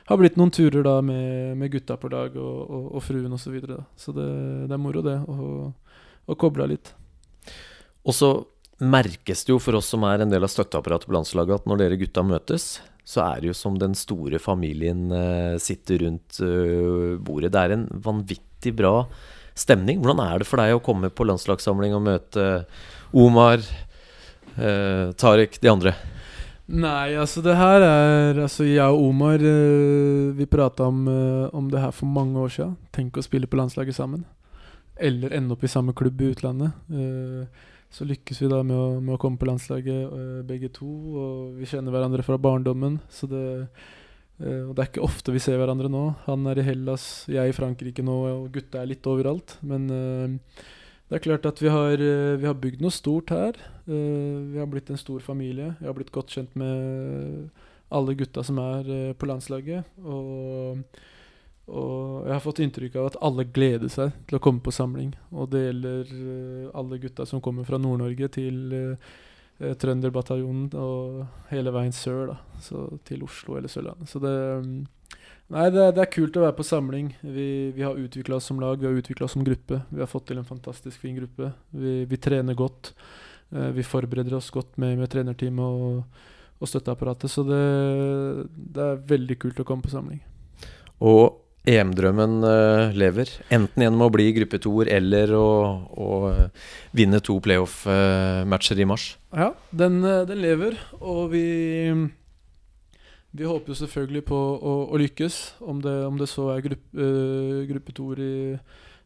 har 0.08 0.20
blitt 0.20 0.38
noen 0.38 0.54
turer 0.54 0.86
da 0.86 0.98
med, 1.02 1.56
med 1.58 1.72
gutta 1.74 1.98
på 1.98 2.10
lag 2.12 2.36
og, 2.38 2.58
og, 2.66 2.92
og 2.98 3.04
fruen 3.04 3.34
osv. 3.34 3.48
Så, 3.48 3.54
videre, 3.54 3.80
så 3.96 4.12
det, 4.12 4.28
det, 4.68 4.74
er 4.76 4.82
moro, 4.82 5.02
det. 5.02 5.16
Å 6.28 6.36
koble 6.36 6.66
av 6.66 6.72
litt. 6.74 6.92
Og 8.04 8.12
så 8.16 8.32
merkes 8.78 9.44
det 9.44 9.54
jo 9.54 9.58
for 9.62 9.78
oss 9.78 9.88
som 9.90 10.04
er 10.06 10.22
en 10.22 10.30
del 10.30 10.44
av 10.44 10.52
støtteapparatet 10.52 11.08
på 11.08 11.16
landslaget, 11.16 11.62
at 11.62 11.70
når 11.70 11.80
dere 11.80 11.98
gutta 12.00 12.22
møtes, 12.26 12.66
så 13.08 13.24
er 13.24 13.40
det 13.40 13.50
jo 13.50 13.56
som 13.56 13.78
den 13.80 13.94
store 13.96 14.40
familien 14.42 15.08
uh, 15.08 15.56
sitter 15.62 16.02
rundt 16.04 16.40
uh, 16.44 17.16
bordet. 17.24 17.54
Det 17.54 17.62
er 17.62 17.74
en 17.78 17.86
vanvittig 18.04 18.74
bra 18.76 19.06
stemning. 19.56 20.02
Hvordan 20.02 20.20
er 20.26 20.42
det 20.42 20.48
for 20.48 20.60
deg 20.60 20.76
å 20.76 20.82
komme 20.84 21.08
på 21.08 21.24
landslagssamling 21.24 21.96
og 21.96 22.04
møte 22.04 22.46
Omar, 23.16 23.64
uh, 24.58 25.08
Tariq, 25.16 25.56
de 25.62 25.72
andre? 25.72 25.94
Nei, 26.68 27.16
altså 27.16 27.40
det 27.40 27.54
her 27.56 27.80
er 27.80 28.42
Altså 28.42 28.66
jeg 28.68 28.92
og 28.92 29.06
Omar 29.06 29.40
Vi 30.36 30.44
prata 30.52 30.90
om, 30.92 31.06
om 31.56 31.70
det 31.72 31.80
her 31.80 31.94
for 31.96 32.12
mange 32.12 32.36
år 32.42 32.52
siden. 32.52 32.74
Tenk 32.92 33.16
å 33.16 33.24
spille 33.24 33.48
på 33.48 33.56
landslaget 33.56 33.96
sammen. 33.96 34.26
Eller 35.00 35.32
ende 35.32 35.56
opp 35.56 35.64
i 35.64 35.72
samme 35.72 35.96
klubb 35.96 36.20
i 36.20 36.28
utlandet. 36.34 36.76
Uh, 36.92 37.48
så 37.88 38.04
lykkes 38.04 38.42
vi 38.42 38.50
da 38.50 38.60
med 38.66 38.76
å, 38.76 38.88
med 39.00 39.14
å 39.16 39.20
komme 39.20 39.40
på 39.40 39.48
landslaget 39.48 40.12
uh, 40.12 40.40
begge 40.46 40.70
to. 40.76 40.88
Og 40.88 41.58
vi 41.58 41.68
kjenner 41.68 41.94
hverandre 41.94 42.24
fra 42.26 42.36
barndommen. 42.40 42.98
Så 43.12 43.28
det, 43.30 43.44
uh, 44.42 44.64
og 44.68 44.74
det 44.74 44.82
er 44.82 44.90
ikke 44.90 45.06
ofte 45.06 45.32
vi 45.34 45.42
ser 45.42 45.56
hverandre 45.60 45.90
nå. 45.92 46.04
Han 46.26 46.44
er 46.52 46.60
i 46.60 46.66
Hellas, 46.66 47.24
jeg 47.32 47.48
i 47.48 47.56
Frankrike 47.56 48.04
nå, 48.04 48.18
og 48.34 48.50
gutta 48.54 48.82
er 48.82 48.92
litt 48.92 49.08
overalt. 49.08 49.56
Men 49.64 49.88
uh, 49.88 50.64
det 51.08 51.16
er 51.16 51.24
klart 51.24 51.48
at 51.48 51.62
vi 51.64 51.72
har, 51.72 51.96
vi 52.36 52.44
har 52.44 52.58
bygd 52.60 52.82
noe 52.84 52.92
stort 52.92 53.30
her. 53.32 53.56
vi 53.88 54.58
har 54.60 54.66
blitt 54.68 54.90
en 54.92 55.00
stor 55.00 55.22
familie. 55.24 55.70
Jeg 55.80 55.88
har 55.88 55.94
blitt 55.96 56.12
godt 56.12 56.34
kjent 56.36 56.52
med 56.60 57.46
alle 57.88 58.12
gutta 58.12 58.44
som 58.44 58.60
er 58.60 58.90
på 59.16 59.30
landslaget. 59.30 59.88
Og 60.04 60.82
og 61.68 62.24
jeg 62.24 62.32
har 62.32 62.44
fått 62.44 62.60
inntrykk 62.64 62.94
av 62.96 63.06
at 63.10 63.16
alle 63.28 63.44
gleder 63.44 63.90
seg 63.92 64.12
til 64.28 64.38
å 64.38 64.42
komme 64.42 64.62
på 64.64 64.72
samling. 64.72 65.10
Og 65.36 65.50
det 65.52 65.66
gjelder 65.66 66.12
uh, 66.12 66.76
alle 66.80 67.00
gutta 67.02 67.26
som 67.28 67.42
kommer 67.44 67.66
fra 67.68 67.80
Nord-Norge 67.80 68.30
til 68.32 68.60
uh, 68.72 69.16
Trønderbataljonen 69.58 70.70
og 70.78 71.50
hele 71.50 71.72
veien 71.74 71.92
sør, 71.92 72.30
da. 72.30 72.38
Så 72.64 72.86
til 73.08 73.24
Oslo 73.26 73.58
eller 73.58 73.72
Sørlandet. 73.72 74.08
Så 74.08 74.22
det 74.22 74.36
um, 74.62 74.78
Nei, 75.48 75.70
det, 75.72 75.80
det, 75.96 76.02
er 76.02 76.12
kult 76.12 76.34
å 76.36 76.42
være 76.42 76.58
på 76.58 76.64
samling. 76.68 77.06
Vi, 77.24 77.48
vi 77.72 77.80
har 77.80 77.96
utvikla 77.96 78.36
oss 78.36 78.50
som 78.50 78.58
lag, 78.60 78.76
vi 78.76 78.84
har 78.84 78.98
utvikla 79.00 79.24
oss 79.24 79.32
som 79.32 79.46
gruppe. 79.46 79.78
Vi 79.88 80.02
har 80.02 80.10
fått 80.10 80.26
til 80.28 80.36
en 80.36 80.44
fantastisk 80.48 81.00
fin 81.00 81.16
gruppe. 81.16 81.48
Vi, 81.72 82.02
vi 82.08 82.18
trener 82.20 82.56
godt. 82.56 82.90
Uh, 83.48 83.70
vi 83.76 83.84
forbereder 83.84 84.36
oss 84.36 84.50
godt 84.52 84.76
med, 84.76 84.98
med 85.00 85.08
trenerteamet 85.12 85.64
og, 85.84 86.24
og 86.60 86.68
støtteapparatet. 86.68 87.32
Så 87.32 87.44
det, 87.48 87.60
det 88.76 88.88
er 88.88 89.04
veldig 89.12 89.38
kult 89.40 89.64
å 89.64 89.68
komme 89.68 89.84
på 89.84 89.92
samling. 89.92 90.20
Og 91.00 91.47
EM-drømmen 91.68 92.38
uh, 92.44 92.96
lever. 92.96 93.30
Enten 93.52 93.84
gjennom 93.84 94.06
å 94.06 94.12
bli 94.12 94.30
gruppetoer 94.36 94.90
eller 94.96 95.32
å, 95.36 95.48
å 95.92 96.08
uh, 96.32 96.70
vinne 96.96 97.20
to 97.24 97.38
playoff-matcher 97.44 98.78
uh, 98.78 98.82
i 98.82 98.88
mars. 98.88 99.10
Ja, 99.36 99.52
den, 99.70 100.00
den, 100.02 100.40
lever, 100.40 100.78
og 101.00 101.28
vi 101.34 101.44
Vi 103.36 103.44
håper 103.44 103.74
jo 103.74 103.78
selvfølgelig 103.82 104.24
på 104.24 104.36
å, 104.38 104.74
å 104.88 104.98
lykkes. 104.98 105.60
Om 105.60 105.82
det, 105.84 105.96
om 106.08 106.16
det, 106.18 106.30
så 106.32 106.48
er 106.54 106.64
gruppe, 106.64 107.08
gruppetoer 107.68 108.22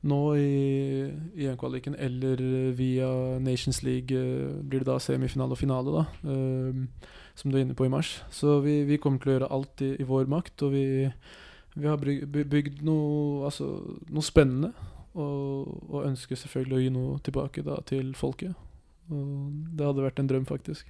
nå 0.06 0.20
i, 0.38 1.10
i 1.38 1.46
EM-kvaliken 1.46 1.94
eller 1.98 2.40
via 2.78 3.08
Nations 3.42 3.82
League, 3.82 4.14
blir 4.62 4.82
det 4.82 4.88
da 4.88 4.98
semifinale 5.02 5.54
og 5.54 5.60
finale, 5.60 5.94
da. 5.94 6.32
som 7.38 7.50
du 7.50 7.58
er 7.58 7.66
inne 7.66 7.76
på 7.78 7.86
i 7.86 7.92
mars. 7.92 8.20
Så 8.30 8.60
vi, 8.64 8.80
vi 8.86 8.98
kommer 9.02 9.22
til 9.22 9.30
å 9.30 9.36
gjøre 9.36 9.52
alt 9.58 9.82
i, 9.82 9.92
i 9.98 10.06
vår 10.06 10.30
makt, 10.30 10.66
og 10.66 10.74
vi 10.74 10.86
vi 11.74 11.88
har 11.88 12.00
bygd 12.00 12.82
noe, 12.84 13.44
altså, 13.48 13.68
noe 14.12 14.24
spennende, 14.26 14.72
og, 15.12 15.68
og, 15.88 16.02
ønsker 16.06 16.38
selvfølgelig 16.40 16.76
å 16.76 16.82
gi 16.82 16.90
noe 16.92 17.20
tilbake 17.24 17.64
da, 17.64 17.78
til 17.88 18.12
folket. 18.16 18.52
Og 19.12 19.72
det 19.76 19.86
hadde 19.86 20.04
vært 20.04 20.20
en 20.22 20.28
drøm, 20.28 20.48
faktisk. 20.48 20.88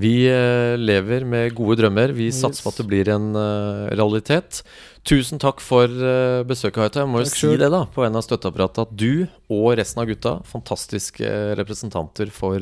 Vi 0.00 0.24
eh, 0.24 0.74
lever 0.80 1.26
med 1.28 1.52
gode 1.56 1.76
drømmer. 1.82 2.14
Vi 2.16 2.30
yes. 2.30 2.40
satser 2.40 2.64
på 2.64 2.72
at 2.72 2.80
det 2.80 2.86
blir 2.88 3.10
en 3.12 3.36
uh, 3.36 3.90
realitet. 3.92 4.62
Tusen 5.04 5.42
takk 5.42 5.60
for 5.60 5.84
uh, 5.84 6.40
besøket, 6.48 6.80
Haita. 6.80 7.02
Jeg 7.02 7.12
må 7.12 7.20
jo 7.20 7.28
si 7.28 7.52
det 7.60 7.68
da 7.74 7.84
på 7.92 8.06
en 8.06 8.16
av 8.16 8.24
støtteapparatet 8.24 8.86
at 8.86 8.96
du 8.96 9.26
og 9.52 9.68
resten 9.76 10.00
av 10.00 10.08
gutta, 10.08 10.38
fantastiske 10.48 11.36
representanter 11.60 12.32
for 12.32 12.58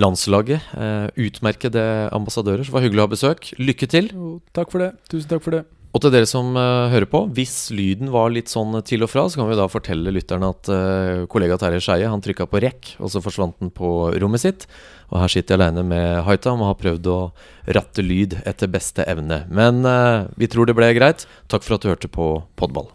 landslaget. 0.00 0.72
utmerkede 1.20 1.84
ambassadører. 2.14 2.62
Så 2.62 2.70
det 2.70 2.78
var 2.78 2.86
hyggelig 2.86 3.02
å 3.02 3.08
ha 3.08 3.12
besøk. 3.12 3.52
Lykke 3.58 3.90
til. 3.90 4.12
Takk 4.56 4.72
for 4.72 4.86
det. 4.86 4.92
Tusen 5.10 5.28
takk 5.34 5.44
for 5.44 5.58
det. 5.58 5.66
Og 5.92 6.00
til 6.00 6.12
dere 6.14 6.28
som 6.28 6.54
uh, 6.56 6.88
hører 6.88 7.08
på, 7.10 7.26
hvis 7.36 7.68
lyden 7.76 8.08
var 8.14 8.32
litt 8.32 8.48
sånn 8.48 8.78
til 8.88 9.04
og 9.04 9.10
fra, 9.12 9.26
så 9.28 9.42
kan 9.42 9.50
vi 9.50 9.58
da 9.58 9.66
fortelle 9.68 10.14
lytterne 10.14 10.48
at 10.54 10.70
uh, 10.72 11.24
kollega 11.32 11.58
Terje 11.60 11.82
Skeie 11.84 12.08
han 12.08 12.24
trykka 12.24 12.46
på 12.48 12.62
rekk, 12.64 12.94
og 12.96 13.12
så 13.12 13.20
forsvant 13.24 13.58
den 13.60 13.72
på 13.76 14.08
rommet 14.22 14.44
sitt. 14.44 14.64
Og 15.12 15.20
her 15.20 15.34
sitter 15.34 15.54
jeg 15.54 15.60
aleine 15.60 15.84
med 15.84 16.24
Haitam 16.24 16.64
og 16.64 16.70
har 16.70 16.80
prøvd 16.80 17.12
å 17.12 17.18
ratte 17.76 18.04
lyd 18.06 18.38
etter 18.48 18.72
beste 18.72 19.04
evne. 19.04 19.42
Men 19.52 19.84
uh, 19.84 20.32
vi 20.40 20.48
tror 20.48 20.70
det 20.70 20.78
ble 20.80 20.94
greit. 20.96 21.28
Takk 21.52 21.68
for 21.68 21.76
at 21.76 21.84
du 21.84 21.92
hørte 21.92 22.12
på 22.12 22.32
Podball. 22.56 22.88